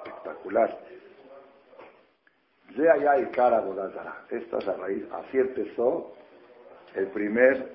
[0.07, 0.79] espectacular.
[2.71, 3.63] De allá y cara
[4.31, 5.05] Esta es la raíz.
[5.13, 6.15] Así empezó
[6.95, 7.71] el primer,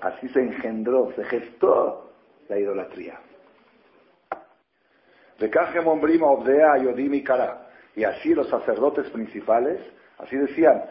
[0.00, 2.12] así se engendró, se gestó
[2.48, 3.18] la idolatría.
[7.94, 9.80] Y así los sacerdotes principales,
[10.18, 10.82] así decían,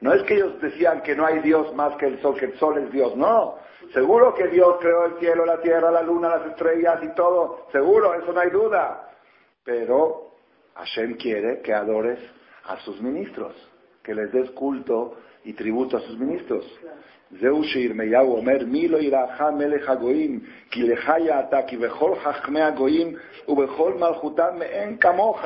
[0.00, 2.58] No es que ellos decían que no hay Dios más que el sol, que el
[2.58, 3.56] sol es Dios, no.
[3.92, 7.66] Seguro que Dios creó el cielo, la tierra, la luna, las estrellas y todo.
[7.72, 9.08] Seguro, eso no hay duda.
[9.64, 10.32] Pero
[10.74, 12.18] Hashem quiere que adores
[12.64, 13.54] a sus ministros,
[14.02, 16.65] que les des culto y tributo a sus ministros.
[17.31, 20.39] זהו שירמיהו אומר, מי לא יראך מלך הגויים,
[20.71, 23.15] כי לך יעתה, כי בכל חכמי הגויים
[23.47, 25.45] ובכל מלכותם מאין כמוך.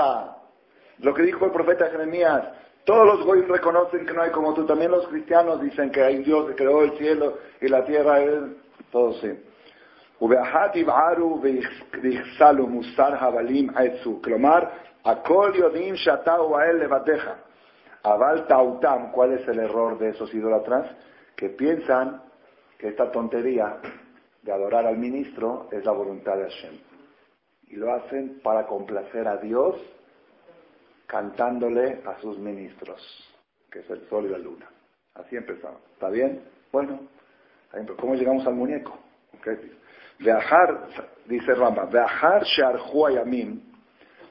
[1.01, 2.43] Lo que dijo el profeta Jeremías,
[2.83, 6.17] todos los goyim reconocen que no hay como tú, también los cristianos dicen que hay
[6.23, 8.57] Dios que creó el cielo y la tierra, él,
[8.91, 9.31] todo sí.
[10.21, 11.41] ובאחת יבערו
[12.01, 14.59] ויחסלו מוסר הבלים עצו, כלומר,
[15.05, 17.29] הכל יודעים שאתה הוא האל לבדיך.
[18.04, 20.94] Aval Tautam, ¿cuál es el error de esos idólatras?
[21.34, 22.22] Que piensan
[22.78, 23.78] que esta tontería
[24.42, 26.78] de adorar al ministro es la voluntad de Hashem.
[27.68, 29.76] Y lo hacen para complacer a Dios
[31.06, 33.00] cantándole a sus ministros,
[33.70, 34.68] que es el sol y la luna.
[35.14, 35.80] Así empezamos.
[35.94, 36.42] ¿Está bien?
[36.70, 37.00] Bueno,
[37.98, 38.98] ¿cómo llegamos al muñeco?
[40.18, 40.88] Viajar,
[41.24, 43.62] dice Rama, viajar Sharjua Yamim,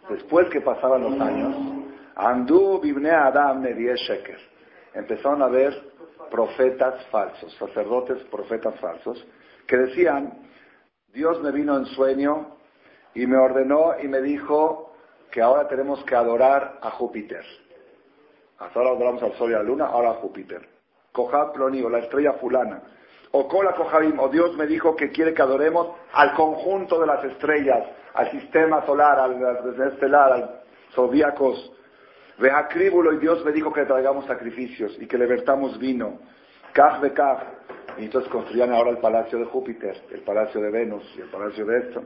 [0.09, 1.82] después que pasaban los años,
[2.15, 4.39] Andu Bibne Adam Sheker.
[4.93, 5.73] Empezaron a ver
[6.29, 9.25] profetas falsos, sacerdotes profetas falsos,
[9.67, 10.33] que decían,
[11.07, 12.57] Dios me vino en sueño
[13.13, 14.93] y me ordenó y me dijo
[15.31, 17.43] que ahora tenemos que adorar a Júpiter.
[18.59, 20.67] Hasta ahora adoramos al Sol y a la Luna, ahora a Júpiter.
[21.11, 22.81] Cojab Ploni, la estrella fulana.
[23.31, 27.23] O Kola Kojabim, o Dios me dijo que quiere que adoremos al conjunto de las
[27.23, 27.83] estrellas,
[28.13, 30.61] al sistema solar, al estelar, al
[30.93, 31.71] zodíacos
[32.37, 36.19] Veacríbulo y Dios me dijo que traigamos sacrificios y que le vertamos vino.
[36.73, 37.43] Kaj de Kaj.
[37.97, 41.65] Y entonces construían ahora el palacio de Júpiter, el palacio de Venus y el palacio
[41.65, 42.03] de esto.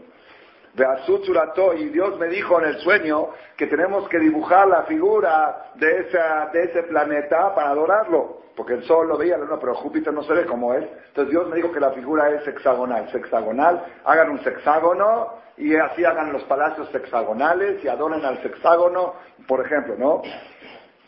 [1.78, 6.50] Y Dios me dijo en el sueño que tenemos que dibujar la figura de, esa,
[6.54, 8.38] de ese planeta para adorarlo.
[8.56, 10.84] Porque el sol lo veía, pero Júpiter no se ve como es.
[11.10, 13.10] Entonces Dios me dijo que la figura es hexagonal.
[13.12, 19.14] Sexagonal, hagan un sexágono y así hagan los palacios hexagonales y adoren al sexágono,
[19.48, 20.22] por ejemplo, ¿no?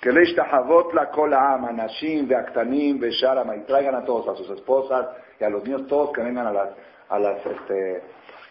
[0.01, 5.07] Que le la cola ama, nashim, beaktanim, besharama, y traigan a todos, a sus esposas
[5.39, 6.69] y a los niños, todos que vengan a las,
[7.09, 8.01] a las, este,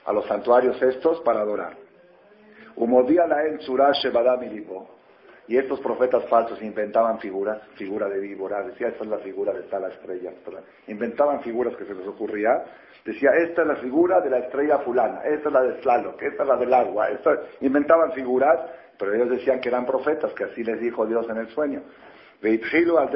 [0.08, 1.76] a los santuarios estos para adorar.
[5.46, 9.64] Y estos profetas falsos inventaban figuras, figura de víbora, decía, esta es la figura de
[9.64, 10.32] tal estrella.
[10.86, 12.64] Inventaban figuras que se les ocurría.
[13.04, 16.42] Decía, esta es la figura de la estrella fulana, esta es la de Tlaloc, esta
[16.42, 17.08] es la del agua.
[17.60, 18.58] Inventaban figuras,
[18.98, 21.82] pero ellos decían que eran profetas, que así les dijo Dios en el sueño.
[22.40, 23.10] Veitjilu al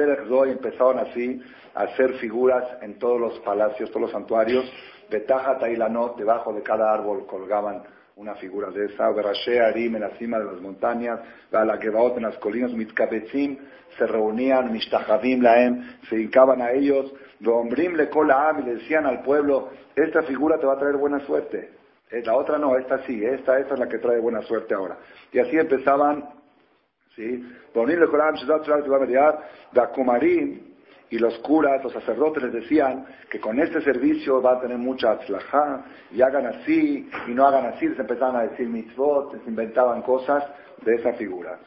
[0.47, 1.41] empezaron así
[1.73, 4.71] a hacer figuras en todos los palacios, todos los santuarios.
[5.09, 7.83] Betaja Tailanot, debajo de cada árbol colgaban
[8.15, 11.19] una figura de esa, Berashe Arim en la cima de las montañas,
[11.51, 13.57] la Gebaot en las colinas, Mitzkabetzim,
[13.97, 19.21] se reunían, Mishtahavim Laem, se dedicaban a ellos, Dombrim le Am y le decían al
[19.21, 21.71] pueblo, esta figura te va a traer buena suerte.
[22.11, 24.97] Eh, la otra no, esta sí, esta, esta es la que trae buena suerte ahora.
[25.31, 26.29] Y así empezaban,
[27.15, 27.43] ¿sí?
[27.73, 29.35] Dombrim le Am,
[29.73, 30.72] Dakumarim,
[31.13, 35.11] y los curas, los sacerdotes les decían que con este servicio va a tener mucha
[35.11, 40.01] atzlajá, y hagan así, y no hagan así, les empezaban a decir mitzvot, les inventaban
[40.01, 40.43] cosas
[40.83, 41.59] de esa figura.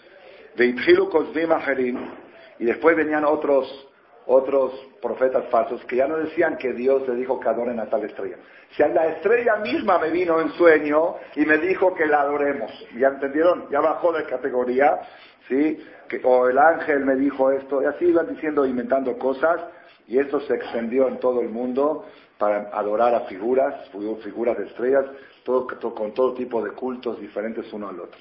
[2.59, 3.89] Y después venían otros,
[4.27, 8.05] otros profetas falsos que ya no decían que Dios le dijo que adoren a tal
[8.05, 8.37] estrella.
[8.71, 12.71] Si a la estrella misma me vino en sueño y me dijo que la adoremos.
[12.97, 13.69] ¿Ya entendieron?
[13.71, 15.01] Ya bajó de categoría,
[15.49, 15.79] ¿sí?
[16.09, 19.61] Que, o el ángel me dijo esto, y así iban diciendo, inventando cosas,
[20.09, 22.05] y esto se extendió en todo el mundo
[22.39, 23.89] para adorar a figuras,
[24.23, 25.07] figuras de estrellas,
[25.45, 28.21] todo, con todo tipo de cultos diferentes uno al otro.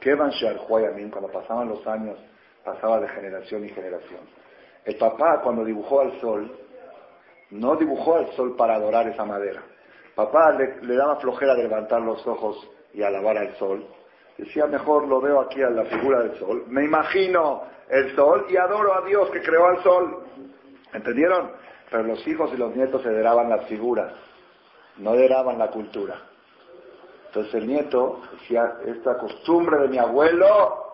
[0.00, 0.32] Kevan
[0.68, 2.18] Huayamín, cuando pasaban los años,
[2.64, 4.39] pasaba de generación y generación.
[4.90, 6.50] El papá, cuando dibujó al sol,
[7.50, 9.62] no dibujó al sol para adorar esa madera.
[10.16, 13.86] Papá le, daba flojera de levantar los ojos y alabar al sol.
[14.36, 16.64] Decía, mejor lo veo aquí a la figura del sol.
[16.66, 20.24] Me imagino el sol y adoro a Dios que creó al sol.
[20.92, 21.52] ¿Entendieron?
[21.88, 24.12] Pero los hijos y los nietos heredaban las figuras,
[24.96, 26.16] no heredaban la cultura.
[27.26, 30.84] Entonces el nieto decía, esta costumbre de mi abuelo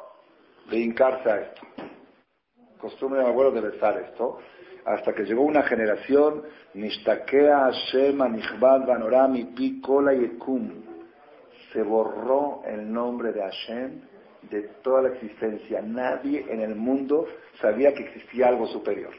[0.68, 1.62] de hincarse a esto.
[2.78, 4.38] Costumbre de mi abuelo de besar esto.
[4.84, 6.42] Hasta que llegó una generación,
[6.74, 10.70] Nishtakea Hashem Anichbad Banorami Pi Kola Yekum.
[11.72, 14.00] Se borró el nombre de Hashem
[14.50, 15.82] de toda la existencia.
[15.82, 17.26] Nadie en el mundo
[17.60, 19.12] sabía que existía algo superior.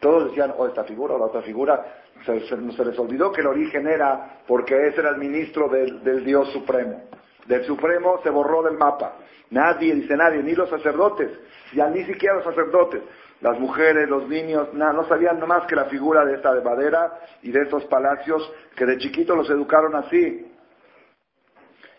[0.00, 1.98] Todos decían, o oh, esta figura o la otra figura.
[2.24, 6.50] Se, les olvidó que el origen era porque ese era el ministro del, del Dios
[6.52, 7.02] Supremo.
[7.46, 9.16] Del Supremo se borró del mapa.
[9.50, 11.30] Nadie, dice nadie, ni los sacerdotes,
[11.74, 13.02] ya ni siquiera los sacerdotes.
[13.40, 17.12] Las mujeres, los niños, nada, no sabían más que la figura de esta de madera
[17.42, 20.46] y de estos palacios que de chiquitos los educaron así.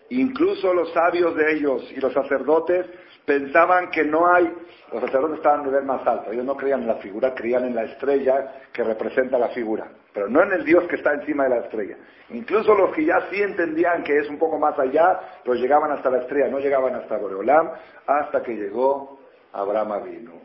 [0.10, 2.86] Incluso los sabios de ellos y los sacerdotes
[3.26, 4.52] pensaban que no hay,
[4.92, 7.76] los sacerdotes estaban a nivel más alto, ellos no creían en la figura, creían en
[7.76, 11.50] la estrella que representa la figura, pero no en el Dios que está encima de
[11.52, 11.98] la estrella.
[12.30, 16.10] Incluso los que ya sí entendían que es un poco más allá, pero llegaban hasta
[16.10, 17.72] la estrella, no llegaban hasta Boreolam,
[18.06, 19.20] hasta que llegó
[19.52, 20.42] Abraham Avinu.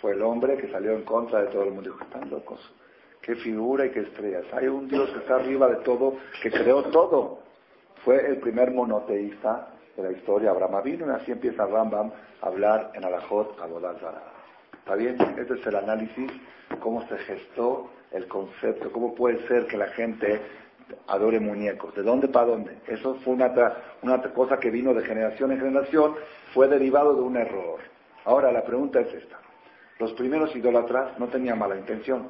[0.00, 1.90] Fue el hombre que salió en contra de todo el mundo.
[1.90, 2.74] Dijo, están locos.
[3.20, 4.44] Qué figura y qué estrellas.
[4.52, 7.38] Hay un Dios que está arriba de todo, que creó todo.
[8.04, 12.92] Fue el primer monoteísta de la historia, Abraham vino y así empieza Rambam a hablar
[12.94, 14.22] en Alajot Abodazara.
[14.78, 15.16] ¿Está bien?
[15.38, 16.30] Este es el análisis,
[16.80, 20.40] cómo se gestó el concepto, cómo puede ser que la gente
[21.06, 22.78] adore muñecos, ¿de dónde para dónde?
[22.86, 23.52] Eso fue una,
[24.02, 26.14] una cosa que vino de generación en generación,
[26.52, 27.80] fue derivado de un error.
[28.24, 29.38] Ahora la pregunta es esta.
[29.98, 32.28] Los primeros idólatras no tenían mala intención,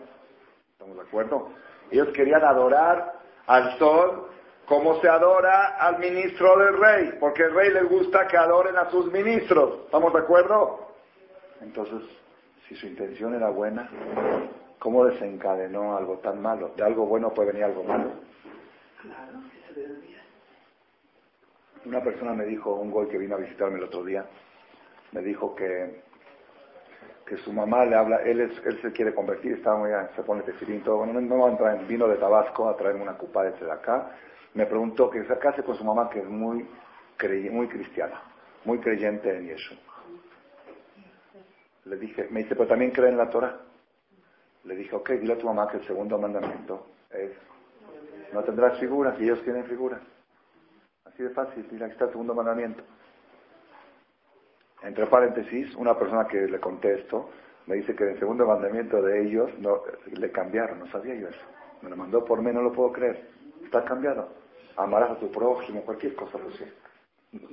[0.72, 1.48] ¿estamos de acuerdo?
[1.90, 3.14] Ellos querían adorar
[3.46, 4.28] al sol
[4.66, 8.90] como se adora al ministro del rey, porque el rey le gusta que adoren a
[8.90, 9.80] sus ministros.
[9.86, 10.88] ¿Estamos de acuerdo?
[11.60, 12.02] Entonces,
[12.68, 13.90] si su intención era buena,
[14.78, 16.72] ¿cómo desencadenó algo tan malo?
[16.76, 18.10] De algo bueno puede venir algo malo.
[19.00, 19.38] Claro,
[21.84, 24.24] Una persona me dijo, un gol que vino a visitarme el otro día,
[25.10, 26.02] me dijo que,
[27.26, 30.42] que su mamá le habla, él, es, él se quiere convertir, está muy, se pone
[30.42, 33.42] tefilín, todo, bueno, no, va a entrar en vino de Tabasco a traerme una cupa
[33.42, 34.12] de acá,
[34.54, 36.68] me preguntó que se case con su mamá, que es muy,
[37.50, 38.20] muy cristiana,
[38.64, 39.78] muy creyente en Yeshua.
[41.84, 43.58] Le dije, me dice, pero también cree en la Torah.
[44.64, 47.32] Le dije, ok, dile a tu mamá que el segundo mandamiento es,
[48.32, 50.00] no tendrás figuras y ellos tienen figuras.
[51.04, 52.82] Así de fácil, dile, aquí está el segundo mandamiento.
[54.82, 57.30] Entre paréntesis, una persona que le contesto
[57.66, 61.44] me dice que el segundo mandamiento de ellos no, le cambiaron, no sabía yo eso.
[61.80, 63.28] Me lo mandó por mí, no lo puedo creer.
[63.64, 64.41] Está cambiado
[64.76, 66.64] amarás a tu prójimo, cualquier cosa así.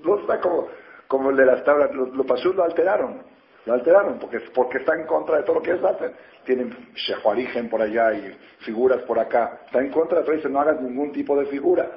[0.03, 0.67] No está como,
[1.07, 3.21] como el de las tablas, los, los lo alteraron,
[3.65, 6.11] lo alteraron porque, porque está en contra de todo lo que ellos hacen.
[6.45, 9.61] Tienen shehuarigen por allá y figuras por acá.
[9.65, 11.89] Está en contra de todo, dice no hagas ningún tipo de figura.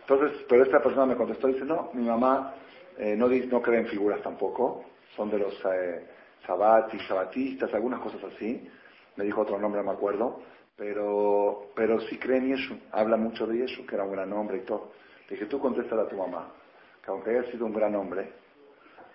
[0.00, 2.54] Entonces, pero esta persona me contestó, dice, no, mi mamá
[2.98, 4.84] eh, no, no cree en figuras tampoco,
[5.14, 6.06] son de los eh,
[6.46, 8.68] sabatis, sabatistas, algunas cosas así.
[9.16, 10.40] Me dijo otro nombre, no me acuerdo
[10.80, 14.56] pero, pero sí cree en Yeshua, habla mucho de Yeshua, que era un gran hombre
[14.56, 14.92] y todo.
[15.28, 16.54] Le dije, tú contéstale a tu mamá,
[17.04, 18.32] que aunque haya sido un gran hombre,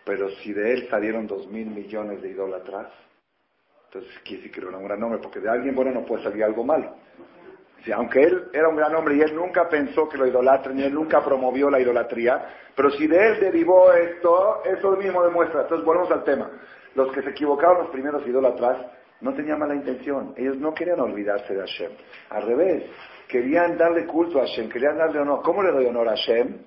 [0.05, 2.91] pero si de él salieron dos mil millones de idólatras,
[3.87, 6.43] entonces quiere decir que era un gran hombre, porque de alguien bueno no puede salir
[6.43, 6.97] algo malo.
[7.83, 10.83] Si, aunque él era un gran hombre y él nunca pensó que lo idolatren y
[10.83, 12.45] él nunca promovió la idolatría,
[12.75, 15.61] pero si de él derivó esto, eso mismo demuestra.
[15.61, 16.47] Entonces volvemos al tema.
[16.93, 18.85] Los que se equivocaron los primeros idólatras
[19.25, 20.35] no tenía mala intención.
[20.37, 21.91] Ellos no querían olvidarse de Hashem.
[22.29, 22.83] Al revés,
[23.27, 25.41] querían darle culto a Hashem, querían darle honor.
[25.41, 26.59] ¿Cómo le doy honor a Hashem?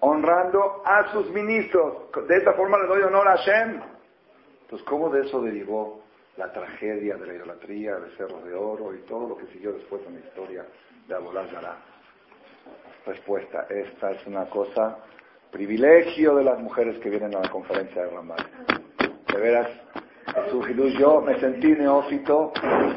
[0.00, 2.10] Honrando a sus ministros.
[2.26, 3.80] De esta forma le doy honor a Hashem.
[4.62, 6.02] Entonces, ¿cómo de eso derivó
[6.36, 10.02] la tragedia de la idolatría, de cerro de oro y todo lo que siguió después
[10.04, 10.66] en la historia
[11.06, 11.46] de Abolá
[13.06, 14.98] Respuesta, esta es una cosa,
[15.52, 18.46] privilegio de las mujeres que vienen a la conferencia de Ramal
[19.32, 19.68] de veras,
[20.98, 22.52] yo me sentí neófito,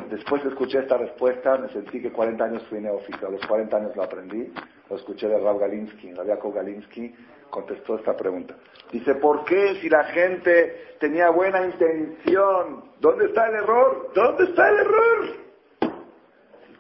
[0.10, 3.96] después escuché esta respuesta, me sentí que 40 años fui neófito, a los 40 años
[3.96, 4.52] lo aprendí,
[4.90, 7.14] lo escuché de Rav Galinsky, Rabiakov Galinsky
[7.50, 8.56] contestó esta pregunta.
[8.92, 12.84] Dice, ¿por qué si la gente tenía buena intención?
[13.00, 14.12] ¿Dónde está el error?
[14.14, 15.44] ¿Dónde está el error?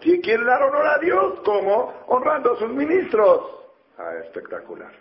[0.02, 1.94] Si quiere dar honor a Dios, ¿cómo?
[2.08, 3.40] Honrando a sus ministros.
[3.98, 4.92] Ah, espectacular.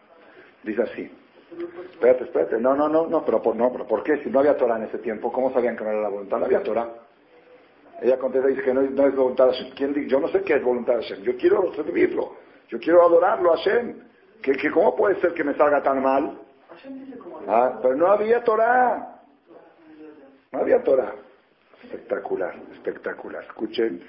[0.63, 1.11] Dice así.
[1.93, 2.59] Espérate, espérate.
[2.59, 4.19] No, no, no, no, pero por, no, pero ¿por qué?
[4.23, 6.39] Si no había Torah en ese tiempo, ¿cómo sabían que no era la voluntad?
[6.39, 6.89] No había Torah.
[8.01, 9.75] Ella contesta y dice que no, es voluntad de Hashem.
[9.75, 11.23] ¿Quién, yo no sé qué es voluntad de Hashem.
[11.23, 12.37] Yo quiero servirlo.
[12.69, 14.03] Yo quiero adorarlo a Hashem.
[14.43, 16.39] ¿Que, que ¿Cómo puede ser que me salga tan mal?
[17.47, 19.21] Ah, pero no había Torah.
[20.51, 21.15] No había Torah.
[21.85, 23.45] Espectacular, espectacular.
[23.45, 24.03] Escuchen,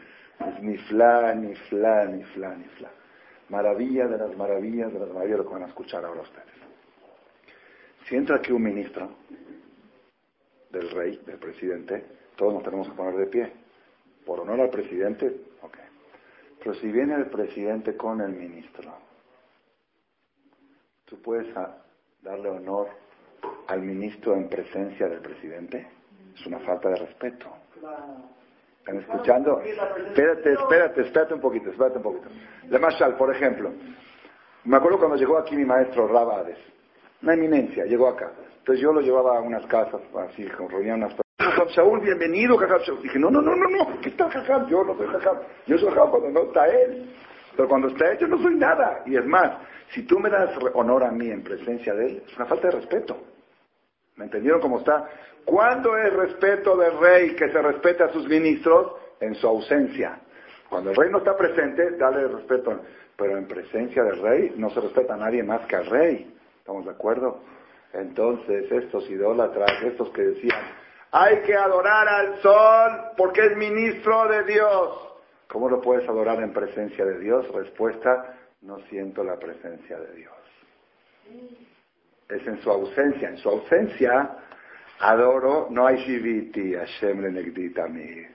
[0.62, 2.90] ni fla, ni fla, ni fla, ni fla.
[3.50, 6.63] Maravilla de las maravillas de las maravillas lo que van a escuchar ahora ustedes.
[8.14, 9.10] Si entra aquí un ministro
[10.70, 12.06] del rey, del presidente,
[12.36, 13.52] todos nos tenemos que poner de pie.
[14.24, 15.78] Por honor al presidente, ok.
[16.60, 18.94] Pero si viene el presidente con el ministro,
[21.06, 21.52] tú puedes
[22.22, 22.90] darle honor
[23.66, 25.88] al ministro en presencia del presidente?
[26.36, 27.48] Es una falta de respeto.
[28.78, 29.60] ¿Están escuchando?
[29.60, 32.30] Espérate, espérate, espérate un poquito, espérate un poquito.
[32.62, 33.72] De Mashal, por ejemplo,
[34.66, 36.60] me acuerdo cuando llegó aquí mi maestro Rabades,
[37.24, 38.32] una eminencia, llegó acá.
[38.60, 43.02] Entonces yo lo llevaba a unas casas, así, reunía unas Jajam Shaul, bienvenido, Jajam Shaul.
[43.02, 44.68] Dije, no, no, no, no, no, ¿qué está Jajam?
[44.68, 45.38] Yo no soy Jajam.
[45.66, 47.10] Yo soy Jajam cuando no está él.
[47.56, 49.04] Pero cuando está él, yo no soy nada.
[49.06, 49.58] Y es más,
[49.94, 52.76] si tú me das honor a mí en presencia de él, es una falta de
[52.76, 53.18] respeto.
[54.16, 55.10] ¿Me entendieron cómo está?
[55.46, 58.94] ¿Cuándo es respeto del rey que se respete a sus ministros?
[59.20, 60.20] En su ausencia.
[60.70, 62.82] Cuando el rey no está presente, dale respeto.
[63.16, 66.33] Pero en presencia del rey no se respeta a nadie más que al rey.
[66.64, 67.42] ¿Estamos de acuerdo?
[67.92, 70.62] Entonces, estos idólatras, estos que decían,
[71.12, 75.10] hay que adorar al sol porque es ministro de Dios.
[75.50, 77.54] ¿Cómo lo puedes adorar en presencia de Dios?
[77.54, 80.34] Respuesta, no siento la presencia de Dios.
[82.30, 83.28] Es en su ausencia.
[83.28, 84.38] En su ausencia,
[85.02, 88.26] adoro, no hay shiviti, Hashem le mi.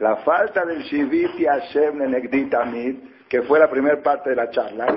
[0.00, 4.92] La falta del shiviti, Hashem le que fue la primera parte de la charla,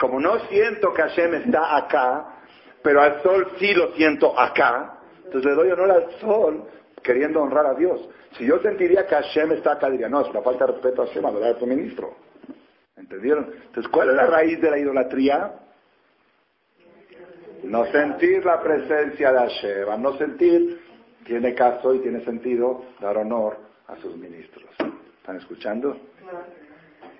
[0.00, 2.38] como no siento que Hashem está acá,
[2.82, 6.64] pero al sol sí lo siento acá, entonces le doy honor al sol
[7.02, 8.08] queriendo honrar a Dios.
[8.38, 11.06] Si yo sentiría que Hashem está acá, diría, no, es una falta de respeto a
[11.06, 12.16] Hashem, adorar a tu ministro.
[12.96, 13.52] ¿Entendieron?
[13.66, 15.52] Entonces, ¿cuál es la raíz de la idolatría?
[17.64, 20.02] No sentir la presencia de Hashem.
[20.02, 20.80] no sentir,
[21.26, 24.70] tiene caso y tiene sentido dar honor a sus ministros.
[25.18, 25.94] ¿Están escuchando?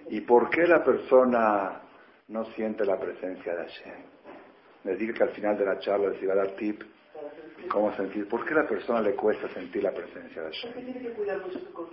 [0.09, 1.83] ¿Y por qué la persona
[2.31, 3.95] no siente la presencia de Hashem?
[4.85, 6.83] Les dije que al final de la charla les iba a dar tip
[7.69, 8.29] cómo sentir.
[8.29, 10.73] ¿Por qué a la persona le cuesta sentir la presencia de Hashem?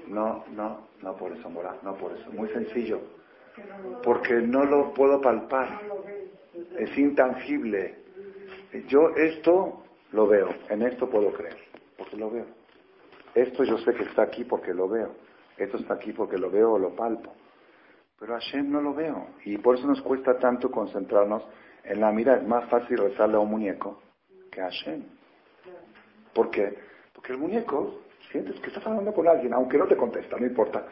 [0.07, 2.31] No, no, no por eso, Morá, no por eso.
[2.31, 3.01] Muy sencillo.
[4.03, 5.81] Porque no lo puedo palpar.
[6.77, 7.95] Es intangible.
[8.87, 11.57] Yo esto lo veo, en esto puedo creer,
[11.97, 12.45] porque lo veo.
[13.35, 15.15] Esto yo sé que está aquí porque lo veo.
[15.57, 17.33] Esto está aquí porque lo veo o lo palpo.
[18.19, 19.27] Pero Hashem no lo veo.
[19.45, 21.43] Y por eso nos cuesta tanto concentrarnos
[21.83, 22.39] en la mirada.
[22.39, 24.01] Es más fácil rezarle a un muñeco
[24.51, 25.03] que a Hashem.
[26.33, 26.77] ¿Por qué?
[27.13, 28.01] Porque el muñeco
[28.31, 30.85] sientes que estás hablando con alguien, aunque no te contesta, no importa.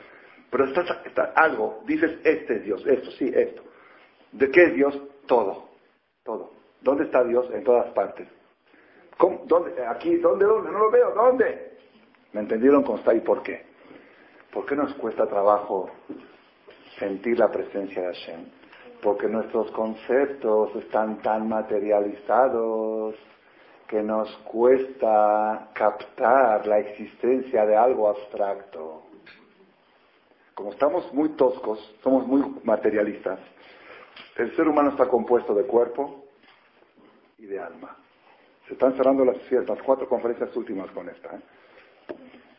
[0.49, 0.87] Pero estás,
[1.35, 3.63] algo, dices, este es Dios, esto, sí, esto.
[4.31, 5.01] ¿De qué es Dios?
[5.27, 5.69] Todo,
[6.23, 6.51] todo.
[6.81, 7.49] ¿Dónde está Dios?
[7.51, 8.27] En todas partes.
[9.45, 9.85] ¿Dónde?
[9.85, 10.71] Aquí, ¿dónde, dónde?
[10.71, 11.77] No lo veo, ¿dónde?
[12.33, 13.65] ¿Me entendieron cómo está y por qué?
[14.51, 15.89] ¿Por qué nos cuesta trabajo
[16.99, 18.45] sentir la presencia de Hashem?
[19.01, 23.15] Porque nuestros conceptos están tan materializados
[23.87, 29.03] que nos cuesta captar la existencia de algo abstracto.
[30.55, 33.39] Como estamos muy toscos, somos muy materialistas,
[34.37, 36.25] el ser humano está compuesto de cuerpo
[37.37, 37.95] y de alma.
[38.67, 41.35] Se están cerrando las, las cuatro conferencias últimas con esta.
[41.35, 41.41] ¿eh?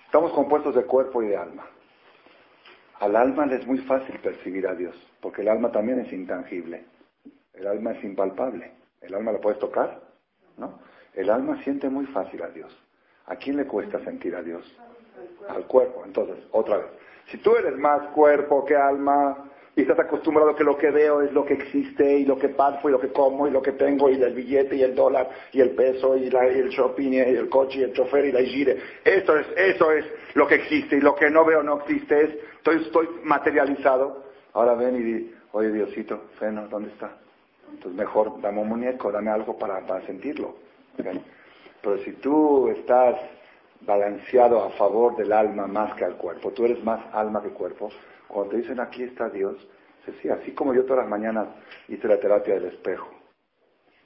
[0.04, 1.66] Estamos compuestos de cuerpo y de alma.
[3.00, 6.84] Al alma le es muy fácil percibir a Dios, porque el alma también es intangible.
[7.52, 8.72] El alma es impalpable.
[9.02, 10.00] ¿El alma lo puedes tocar?
[10.56, 10.78] ¿No?
[11.14, 12.74] El alma siente muy fácil a Dios.
[13.26, 14.64] ¿A quién le cuesta sentir a Dios?
[15.48, 16.02] Al cuerpo.
[16.04, 16.86] Entonces, otra vez.
[17.30, 21.30] Si tú eres más cuerpo que alma y estás acostumbrado que lo que veo es
[21.32, 24.08] lo que existe y lo que palpo y lo que como y lo que tengo
[24.08, 27.80] y el billete y el dólar y el peso y, el shopping y el coche
[27.80, 31.14] y el chofer y la gire, eso es, eso es lo que existe y lo
[31.14, 34.24] que no veo no existe es, estoy, estoy materializado.
[34.54, 37.10] Ahora ven y di, oye Diosito, Feno, ¿dónde está?
[37.70, 40.56] Entonces mejor dame un muñeco, dame algo para sentirlo.
[41.82, 43.16] Pero si tú estás
[43.82, 47.90] balanceado a favor del alma más que al cuerpo, tú eres más alma que cuerpo,
[48.28, 49.56] cuando dicen aquí está Dios,
[50.20, 51.48] sí, así como yo todas las mañanas
[51.88, 53.08] hice la terapia del espejo,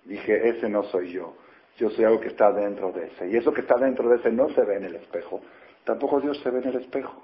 [0.04, 1.36] dije, ese no soy yo,
[1.76, 4.30] yo soy algo que está dentro de ese, y eso que está dentro de ese
[4.30, 5.40] no se ve en el espejo,
[5.84, 7.22] tampoco Dios se ve en el espejo.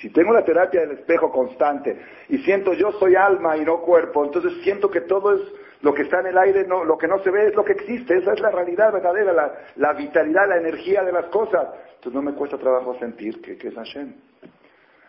[0.00, 4.24] Si tengo la terapia del espejo constante y siento yo soy alma y no cuerpo,
[4.24, 5.40] entonces siento que todo es
[5.82, 7.72] lo que está en el aire, no, lo que no se ve es lo que
[7.72, 8.16] existe.
[8.16, 11.68] Esa es la realidad verdadera, la, vitalidad, la energía de las cosas.
[11.96, 14.14] Entonces no me cuesta trabajo sentir que, que es Hashem.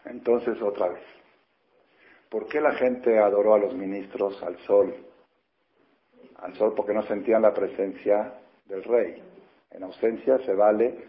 [0.05, 1.03] Entonces otra vez.
[2.29, 4.95] ¿Por qué la gente adoró a los ministros al sol?
[6.37, 8.33] Al sol porque no sentían la presencia
[8.65, 9.21] del rey.
[9.71, 11.05] En ausencia se vale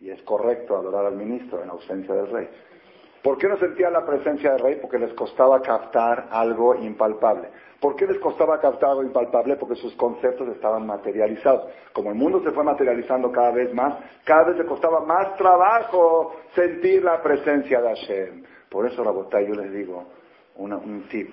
[0.00, 2.48] y es correcto adorar al ministro en ausencia del rey.
[3.22, 4.78] ¿Por qué no sentían la presencia del rey?
[4.80, 7.48] Porque les costaba captar algo impalpable.
[7.80, 9.56] ¿Por qué les costaba captar algo impalpable?
[9.56, 11.72] Porque sus conceptos estaban materializados.
[11.92, 16.36] Como el mundo se fue materializando cada vez más, cada vez les costaba más trabajo
[16.54, 18.44] sentir la presencia de Hashem.
[18.68, 20.04] Por eso, botella yo les digo
[20.56, 21.32] un tip.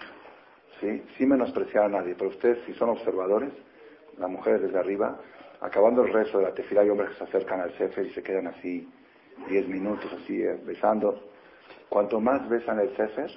[0.80, 1.04] ¿sí?
[1.18, 3.52] Sin menospreciar a nadie, pero ustedes, si son observadores,
[4.18, 5.20] las mujeres desde arriba,
[5.62, 8.24] acabando el rezo de la tefila hay hombres que se acercan al Sefer y se
[8.24, 8.88] quedan así
[9.50, 11.20] 10 minutos así eh, besando.
[11.90, 13.32] Cuanto más besan el Sefer,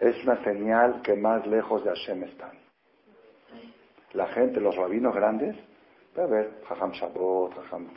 [0.00, 2.58] es una señal que más lejos de Hashem están.
[4.14, 5.54] La gente, los rabinos grandes,
[6.16, 7.88] a ver, Jajam Shabbat, Jajam,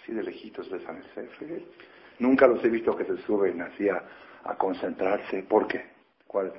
[0.00, 1.62] así de lejitos besan el Sefer.
[2.18, 4.02] Nunca los he visto que se suben así a,
[4.58, 5.42] concentrarse.
[5.42, 5.84] ¿Por qué?
[6.26, 6.52] ¿Cuál?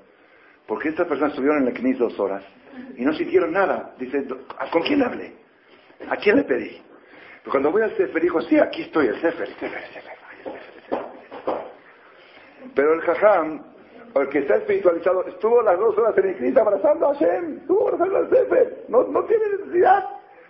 [0.67, 2.43] Porque estas personas estuvieron en el CNIS dos horas
[2.97, 3.95] y no sintieron nada.
[3.97, 4.27] Dice,
[4.71, 5.33] ¿con quién hablé?
[6.09, 6.81] ¿A quién le pedí?
[7.49, 10.17] cuando voy al Sefer, dijo, sí, aquí estoy, el Sefer, el Sefer, el Sefer.
[12.75, 13.76] Pero el Jajam,
[14.21, 18.17] el que está espiritualizado, estuvo las dos horas en CNIS abrazando a Hashem, estuvo abrazando
[18.17, 18.85] al Sefer.
[18.87, 20.03] No, no tiene necesidad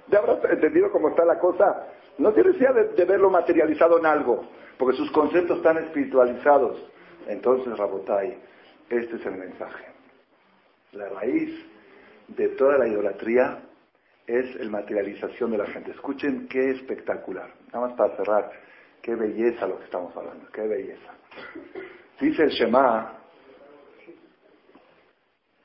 [0.08, 1.88] de abrazar, entendido cómo está la cosa.
[2.18, 4.44] No tiene necesidad de verlo materializado en algo
[4.78, 6.78] porque sus conceptos están espiritualizados.
[7.28, 8.38] Entonces, Rabotai,
[8.90, 9.86] este es el mensaje.
[10.94, 11.66] La raíz
[12.28, 13.60] de toda la idolatría
[14.26, 15.92] es el materialización de la gente.
[15.92, 17.50] Escuchen qué espectacular.
[17.74, 18.52] Nada más para cerrar,
[19.02, 21.14] qué belleza lo que estamos hablando, qué belleza.
[22.20, 23.14] Dice el Shema,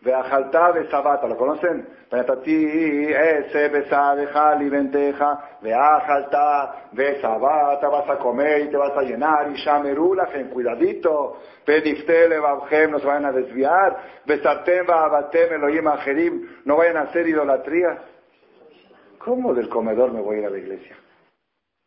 [0.02, 1.86] Veajalta besabata, ¿lo conocen?
[2.10, 9.54] Penatati ese besadeja liventeja, veajalta besabata, vas a comer y te vas a llenar, y
[9.54, 13.96] shamerulajen, cuidadito, pediftele babjem, no se vayan a desviar,
[14.26, 17.98] besartem abatem elohim ajerim, no vayan a hacer idolatrías.
[19.18, 20.96] ¿Cómo del comedor me voy a ir a la iglesia?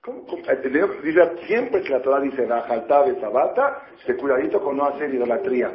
[0.02, 0.24] ¿Cómo,
[1.04, 5.70] Dice, siempre que la Torah dice, veajalta besabata, se cuidadito con no hacer idolatría.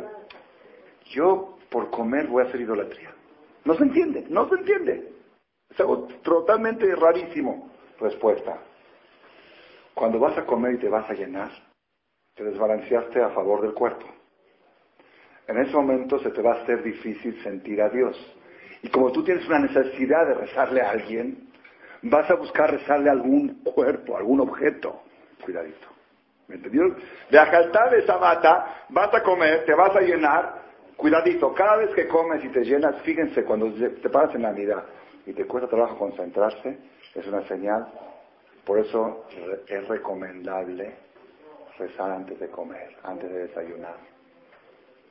[1.10, 3.10] Yo por comer voy a hacer idolatría.
[3.64, 5.12] No se entiende, no se entiende.
[5.68, 7.70] Es algo totalmente rarísimo.
[8.00, 8.58] Respuesta.
[9.94, 11.50] Cuando vas a comer y te vas a llenar,
[12.34, 14.06] te desbalanceaste a favor del cuerpo.
[15.46, 18.16] En ese momento se te va a hacer difícil sentir a Dios.
[18.82, 21.50] Y como tú tienes una necesidad de rezarle a alguien,
[22.02, 25.02] vas a buscar rezarle a algún cuerpo, algún objeto.
[25.44, 25.88] Cuidadito.
[26.48, 26.96] ¿Me entendió?
[27.30, 30.69] De ajaltar esa bata, vas a comer, te vas a llenar,
[31.00, 34.84] Cuidadito, cada vez que comes y te llenas, fíjense, cuando te paras en la vida
[35.24, 36.76] y te cuesta trabajo concentrarse,
[37.14, 37.88] es una señal.
[38.66, 39.24] Por eso
[39.66, 40.94] es recomendable
[41.78, 43.96] rezar antes de comer, antes de desayunar.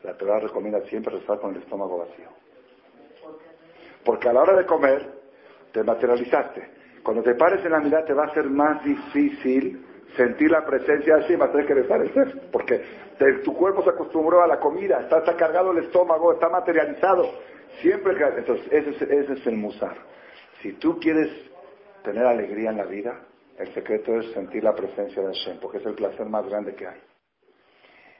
[0.03, 2.29] La Torah recomienda siempre rezar con el estómago vacío.
[4.05, 5.11] Porque a la hora de comer,
[5.71, 6.69] te materializaste.
[7.01, 11.15] Cuando te pares en la mirada te va a ser más difícil sentir la presencia
[11.15, 12.81] de Hashem, vas a tener que rezar el porque
[13.43, 17.31] tu cuerpo se acostumbró a la comida, está, cargado el estómago, está materializado.
[17.81, 19.95] Siempre que, entonces, ese es, ese es el musar.
[20.61, 21.29] Si tú quieres
[22.03, 23.19] tener alegría en la vida,
[23.57, 26.87] el secreto es sentir la presencia de Hashem, porque es el placer más grande que
[26.87, 26.99] hay.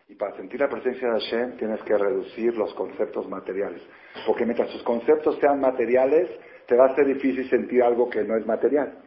[0.09, 3.81] Y para sentir la presencia de Hashem tienes que reducir los conceptos materiales.
[4.25, 6.29] Porque mientras tus conceptos sean materiales,
[6.65, 8.97] te va a ser difícil sentir algo que no es material.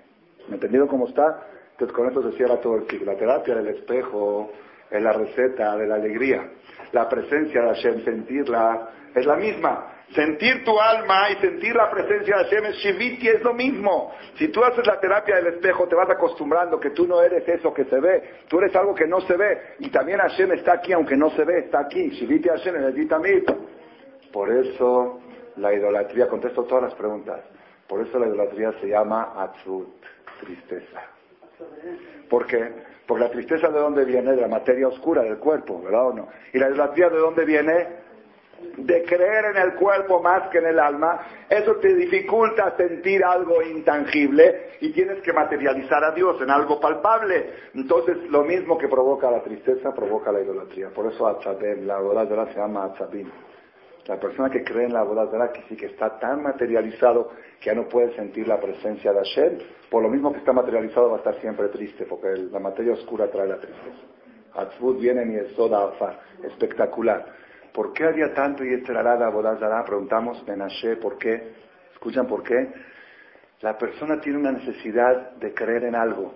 [0.49, 1.47] ¿Me entendido cómo está?
[1.73, 3.13] Entonces con esto se cierra todo el ciclo.
[3.13, 4.51] La terapia del espejo
[4.91, 6.51] es la receta de la alegría.
[6.93, 9.89] La presencia de Hashem, sentirla, es la misma.
[10.15, 14.13] Sentir tu alma y sentir la presencia de Hashem es Shiviti, es lo mismo.
[14.37, 17.73] Si tú haces la terapia del espejo, te vas acostumbrando que tú no eres eso
[17.73, 19.77] que se ve, tú eres algo que no se ve.
[19.79, 22.11] Y también Hashem está aquí, aunque no se ve, está aquí.
[22.11, 23.45] Shiviti Hashem en
[24.31, 25.21] Por eso
[25.57, 27.41] la idolatría, contesto todas las preguntas,
[27.87, 30.03] por eso la idolatría se llama Atzut,
[30.41, 31.12] tristeza.
[32.29, 32.71] ¿Por qué?
[33.07, 34.33] Porque la tristeza de dónde viene?
[34.33, 36.29] De la materia oscura del cuerpo, ¿verdad o no?
[36.53, 38.03] Y la idolatría de dónde viene?
[38.77, 41.21] De creer en el cuerpo más que en el alma.
[41.51, 47.51] Eso te dificulta sentir algo intangible y tienes que materializar a Dios en algo palpable.
[47.75, 50.91] Entonces, lo mismo que provoca la tristeza, provoca la idolatría.
[50.91, 53.29] Por eso Atzabem, la la se llama Atzabim.
[54.07, 57.31] La persona que cree en la boda que sí que está tan materializado
[57.61, 59.59] que ya no puede sentir la presencia de Hashem,
[59.91, 63.31] por lo mismo que está materializado va a estar siempre triste, porque la materia oscura
[63.31, 64.03] trae la tristeza.
[64.55, 67.27] Atzvut viene ni el soda afar, espectacular.
[67.73, 69.85] ¿Por qué había tanto y este la Bodazara?
[69.85, 71.53] Preguntamos, Menashe, ¿por qué?
[71.93, 72.69] ¿Escuchan por qué?
[73.61, 76.35] La persona tiene una necesidad de creer en algo.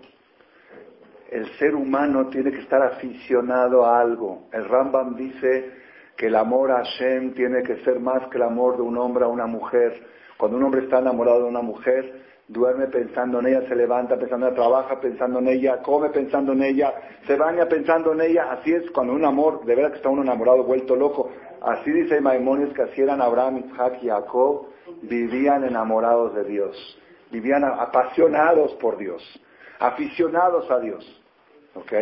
[1.28, 4.48] El ser humano tiene que estar aficionado a algo.
[4.52, 5.72] El Rambam dice
[6.16, 9.24] que el amor a Hashem tiene que ser más que el amor de un hombre
[9.24, 10.02] a una mujer.
[10.38, 14.47] Cuando un hombre está enamorado de una mujer, duerme pensando en ella, se levanta pensando
[14.47, 16.94] en ella, trabaja pensando en ella, come pensando en ella,
[17.26, 18.51] se baña pensando en ella.
[18.52, 21.30] Así es cuando un amor, de verdad que está uno enamorado, vuelto loco.
[21.60, 24.68] Así dice Maimonides que así eran Abraham, Isaac y Jacob,
[25.02, 26.98] vivían enamorados de Dios,
[27.30, 29.22] vivían apasionados por Dios,
[29.80, 31.22] aficionados a Dios.
[31.74, 31.93] ¿Ok?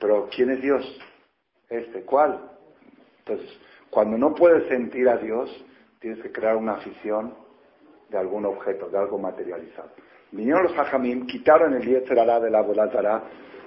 [0.00, 0.98] Pero ¿quién es Dios?
[1.68, 2.55] Este, ¿cuál?
[3.26, 3.58] Entonces,
[3.90, 5.50] cuando no puedes sentir a Dios,
[5.98, 7.34] tienes que crear una afición
[8.08, 9.90] de algún objeto, de algo materializado.
[10.30, 13.24] Vinieron los hajamim, quitaron el Yetzerará de la Bolazara,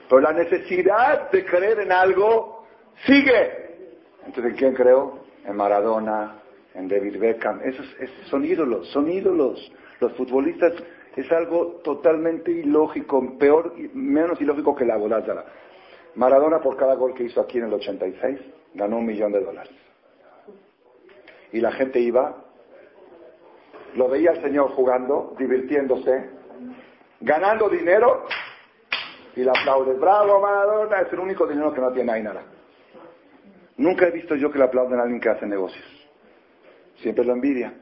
[0.07, 2.65] pero la necesidad de creer en algo
[3.05, 3.97] sigue.
[4.25, 5.19] Entonces, ¿en quién creo?
[5.45, 6.35] En Maradona,
[6.73, 7.59] en David Beckham.
[7.63, 7.85] Esos,
[8.29, 9.71] son ídolos, son ídolos.
[9.99, 10.73] Los futbolistas
[11.17, 15.45] es algo totalmente ilógico, peor, menos ilógico que la Bolazara.
[16.19, 18.39] Maradona por cada gol que hizo aquí en el 86
[18.73, 19.71] ganó un millón de dólares.
[21.53, 22.43] Y la gente iba,
[23.95, 26.29] lo veía el Señor jugando, divirtiéndose,
[27.21, 28.25] ganando dinero
[29.33, 29.93] y le aplaude.
[29.93, 32.43] Bravo Maradona, es el único dinero que no tiene ahí nada.
[33.77, 35.85] Nunca he visto yo que le aplauden a alguien que hace negocios.
[36.97, 37.73] Siempre lo envidia.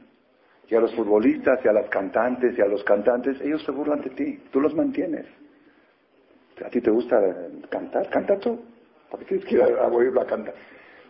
[0.68, 4.02] Y a los futbolistas, y a las cantantes, y a los cantantes, ellos se burlan
[4.02, 4.44] de ti.
[4.52, 5.26] Tú los mantienes.
[6.66, 7.20] ¿A ti te gusta
[7.70, 8.10] cantar?
[8.10, 8.60] Canta tú.
[9.10, 10.54] ¿Por qué tienes que ir a, oírlo a cantar?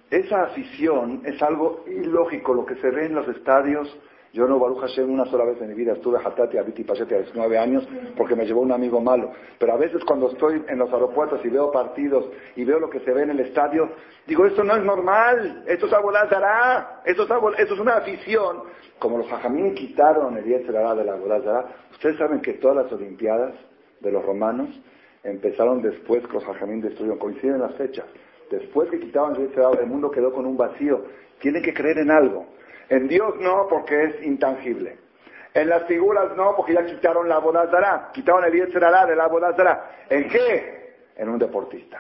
[0.09, 2.53] Esa afición es algo ilógico.
[2.53, 3.97] Lo que se ve en los estadios
[4.33, 7.19] yo no, Baruch Hashem, una sola vez en mi vida estuve Hatati, Abiti Pachete a
[7.19, 9.31] 19 años porque me llevó un amigo malo.
[9.57, 12.25] Pero a veces cuando estoy en los aeropuertos y veo partidos
[12.55, 13.89] y veo lo que se ve en el estadio,
[14.27, 18.63] digo, esto no es normal, esto es Abolazará, esto es, esto es una afición.
[18.99, 23.53] Como los Jajamín quitaron el Yetzerará de la Abolazará, ustedes saben que todas las Olimpiadas
[24.01, 24.69] de los romanos
[25.23, 28.05] empezaron después que los Jajamín destruyeron, coinciden las fechas.
[28.49, 31.03] Después que quitaban el mundo quedó con un vacío.
[31.39, 32.45] Tienen que creer en algo.
[32.89, 34.97] En Dios no, porque es intangible.
[35.53, 40.05] En las figuras no, porque ya quitaron la bodazara, quitaron el Yetzerará de la bodazara.
[40.09, 40.95] ¿En qué?
[41.15, 41.99] En un deportista.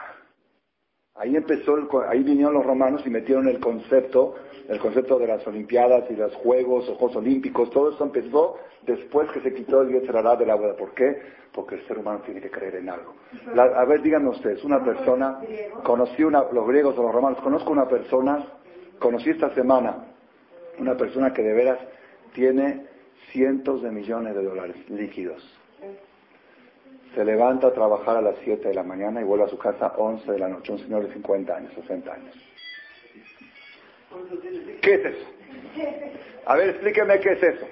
[1.19, 1.75] Ahí empezó,
[2.07, 4.35] ahí vinieron los romanos y metieron el concepto,
[4.69, 9.41] el concepto de las Olimpiadas y los Juegos, Juegos Olímpicos, todo eso empezó después que
[9.41, 10.75] se quitó el Yetzerará de la boda.
[10.75, 11.19] ¿Por qué?
[11.51, 13.15] Porque el ser humano tiene que creer en algo.
[13.55, 15.39] a ver, díganme ustedes, una persona,
[15.83, 18.45] conocí una, los griegos o los romanos, conozco una persona,
[18.99, 20.05] conocí esta semana
[20.79, 21.79] una persona que de veras
[22.33, 22.85] tiene
[23.31, 25.43] cientos de millones de dólares líquidos.
[27.13, 29.87] Se levanta a trabajar a las 7 de la mañana y vuelve a su casa
[29.87, 32.35] a 11 de la noche, un señor de 50 años, 60 años.
[34.81, 35.25] ¿Qué es eso?
[36.45, 37.65] A ver, explíqueme qué es eso.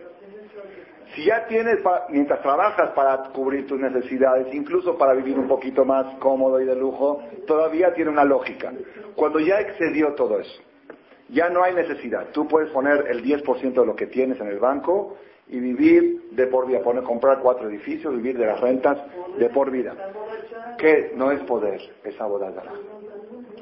[1.14, 1.80] Si ya tienes,
[2.10, 6.76] mientras trabajas para cubrir tus necesidades, incluso para vivir un poquito más cómodo y de
[6.76, 8.74] lujo, todavía tiene una lógica.
[9.16, 10.62] Cuando ya excedió todo eso,
[11.30, 12.28] ya no hay necesidad.
[12.34, 15.18] Tú puedes poner el 10% de lo que tienes en el banco
[15.48, 18.98] y vivir de por vida, poner, comprar cuatro edificios, vivir de las rentas
[19.38, 19.96] de por vida.
[20.78, 22.64] Que no es poder, es abodada.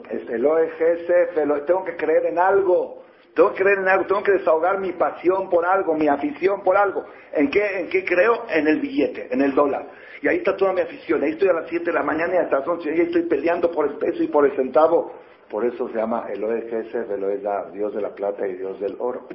[0.09, 1.35] Es el OEGS,
[1.65, 3.03] tengo que creer en algo.
[3.33, 6.77] Tengo que creer en algo, tengo que desahogar mi pasión por algo, mi afición por
[6.77, 7.03] algo.
[7.31, 8.45] ¿En qué, ¿En qué creo?
[8.47, 9.87] En el billete, en el dólar.
[10.21, 11.23] Y ahí está toda mi afición.
[11.23, 12.91] Ahí estoy a las 7 de la mañana y hasta las 11.
[12.91, 15.13] Ahí estoy peleando por el peso y por el centavo.
[15.49, 17.41] Por eso se llama Gesed, Elohe
[17.73, 19.27] Dios de la plata y Dios del oro.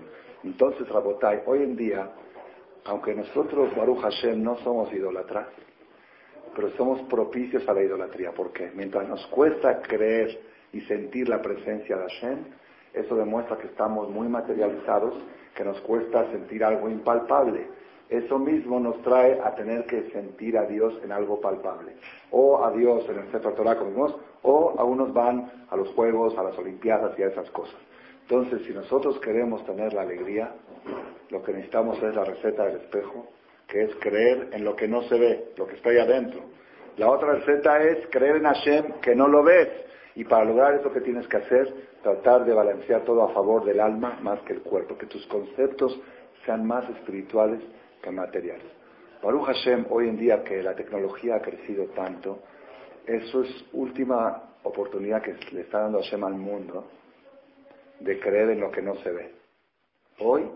[0.44, 2.08] Entonces, Rabotai, hoy en día,
[2.84, 5.48] aunque nosotros, Baruch Hashem, no somos idólatras,
[6.54, 8.32] pero somos propicios a la idolatría.
[8.32, 10.40] porque Mientras nos cuesta creer
[10.72, 12.38] y sentir la presencia de Hashem,
[12.94, 15.14] eso demuestra que estamos muy materializados,
[15.54, 17.68] que nos cuesta sentir algo impalpable.
[18.08, 21.92] Eso mismo nos trae a tener que sentir a Dios en algo palpable.
[22.30, 25.88] O a Dios en el centro Torah, como vimos, o a unos van a los
[25.90, 27.78] juegos, a las olimpiadas y a esas cosas.
[28.22, 30.52] Entonces, si nosotros queremos tener la alegría,
[31.30, 33.26] lo que necesitamos es la receta del espejo,
[33.66, 36.40] que es creer en lo que no se ve, lo que está ahí adentro.
[36.96, 39.68] La otra receta es creer en Hashem, que no lo ves.
[40.14, 41.72] Y para lograr eso que tienes que hacer,
[42.02, 46.00] tratar de balancear todo a favor del alma más que el cuerpo, que tus conceptos
[46.44, 47.60] sean más espirituales
[48.02, 48.66] que materiales.
[49.22, 52.40] Baruch Hashem, hoy en día que la tecnología ha crecido tanto,
[53.06, 56.88] eso es última oportunidad que le está dando Hashem al mundo
[58.00, 59.32] de creer en lo que no se ve.
[60.20, 60.48] Hoy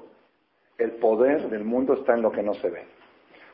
[0.82, 2.84] el poder del mundo está en lo que no se ve.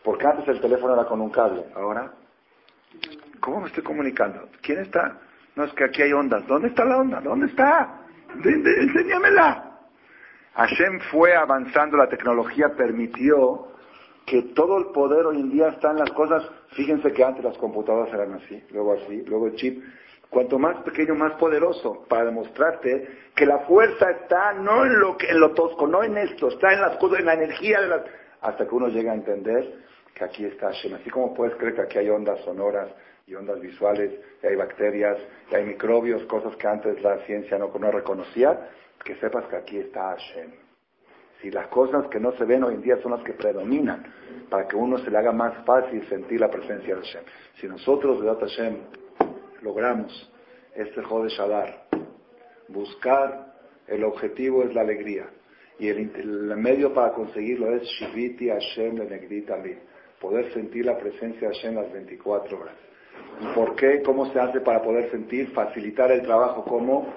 [0.03, 2.13] Porque antes el teléfono era con un cable, ahora,
[3.41, 4.49] ¿cómo me estoy comunicando?
[4.63, 5.19] ¿Quién está?
[5.57, 6.47] No, es que aquí hay ondas.
[6.47, 7.21] ¿Dónde está la onda?
[7.21, 8.03] ¿Dónde está?
[8.45, 9.65] enséñamela.
[10.55, 13.69] Hashem fue avanzando, la tecnología permitió
[14.27, 16.49] que todo el poder hoy en día está en las cosas.
[16.73, 19.83] Fíjense que antes las computadoras eran así, luego así, luego el chip.
[20.31, 25.29] Cuanto más pequeño, más poderoso, para demostrarte que la fuerza está no en lo, que,
[25.29, 28.03] en lo tosco, no en esto, está en las cosas, en la energía de las...
[28.43, 29.75] Hasta que uno llega a entender
[30.15, 30.95] que aquí está Hashem.
[30.95, 32.89] Así como puedes creer que aquí hay ondas sonoras
[33.27, 35.19] y ondas visuales, y hay bacterias,
[35.51, 38.71] y hay microbios, cosas que antes la ciencia no, no reconocía,
[39.05, 40.51] que sepas que aquí está Hashem.
[41.41, 44.05] Si las cosas que no se ven hoy en día son las que predominan,
[44.49, 47.23] para que uno se le haga más fácil sentir la presencia de Hashem.
[47.61, 48.77] Si nosotros, de Hashem,
[49.63, 50.33] logramos
[50.75, 51.89] este Jode Shadar,
[52.69, 53.49] buscar
[53.87, 55.27] el objetivo es la alegría.
[55.79, 59.75] Y el, medio para conseguirlo es Shiviti Hashem Lenegditami,
[60.21, 62.75] poder sentir la presencia de Hashem las 24 horas.
[63.41, 64.03] ¿Y por qué?
[64.03, 65.51] ¿Cómo se hace para poder sentir?
[65.51, 67.13] Facilitar el trabajo, ¿cómo?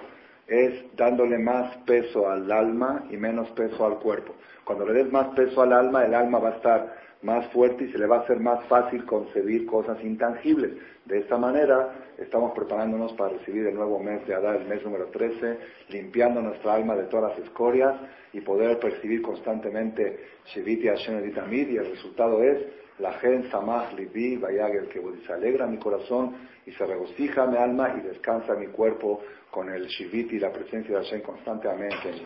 [0.47, 4.35] Es dándole más peso al alma y menos peso al cuerpo.
[4.63, 7.91] Cuando le des más peso al alma, el alma va a estar más fuerte y
[7.91, 10.73] se le va a hacer más fácil concebir cosas intangibles.
[11.05, 11.89] De esta manera
[12.21, 15.57] estamos preparándonos para recibir el nuevo mes de Adar, el mes número 13,
[15.89, 17.95] limpiando nuestra alma de todas las escorias
[18.33, 22.65] y poder percibir constantemente Sheviti Hashem Editamid y el resultado es
[22.99, 26.35] la gen Samach Libi Vayagel que se alegra mi corazón
[26.65, 30.97] y se regocija mi alma y descansa mi cuerpo con el Shiviti y la presencia
[30.97, 32.25] de Hashem constantemente en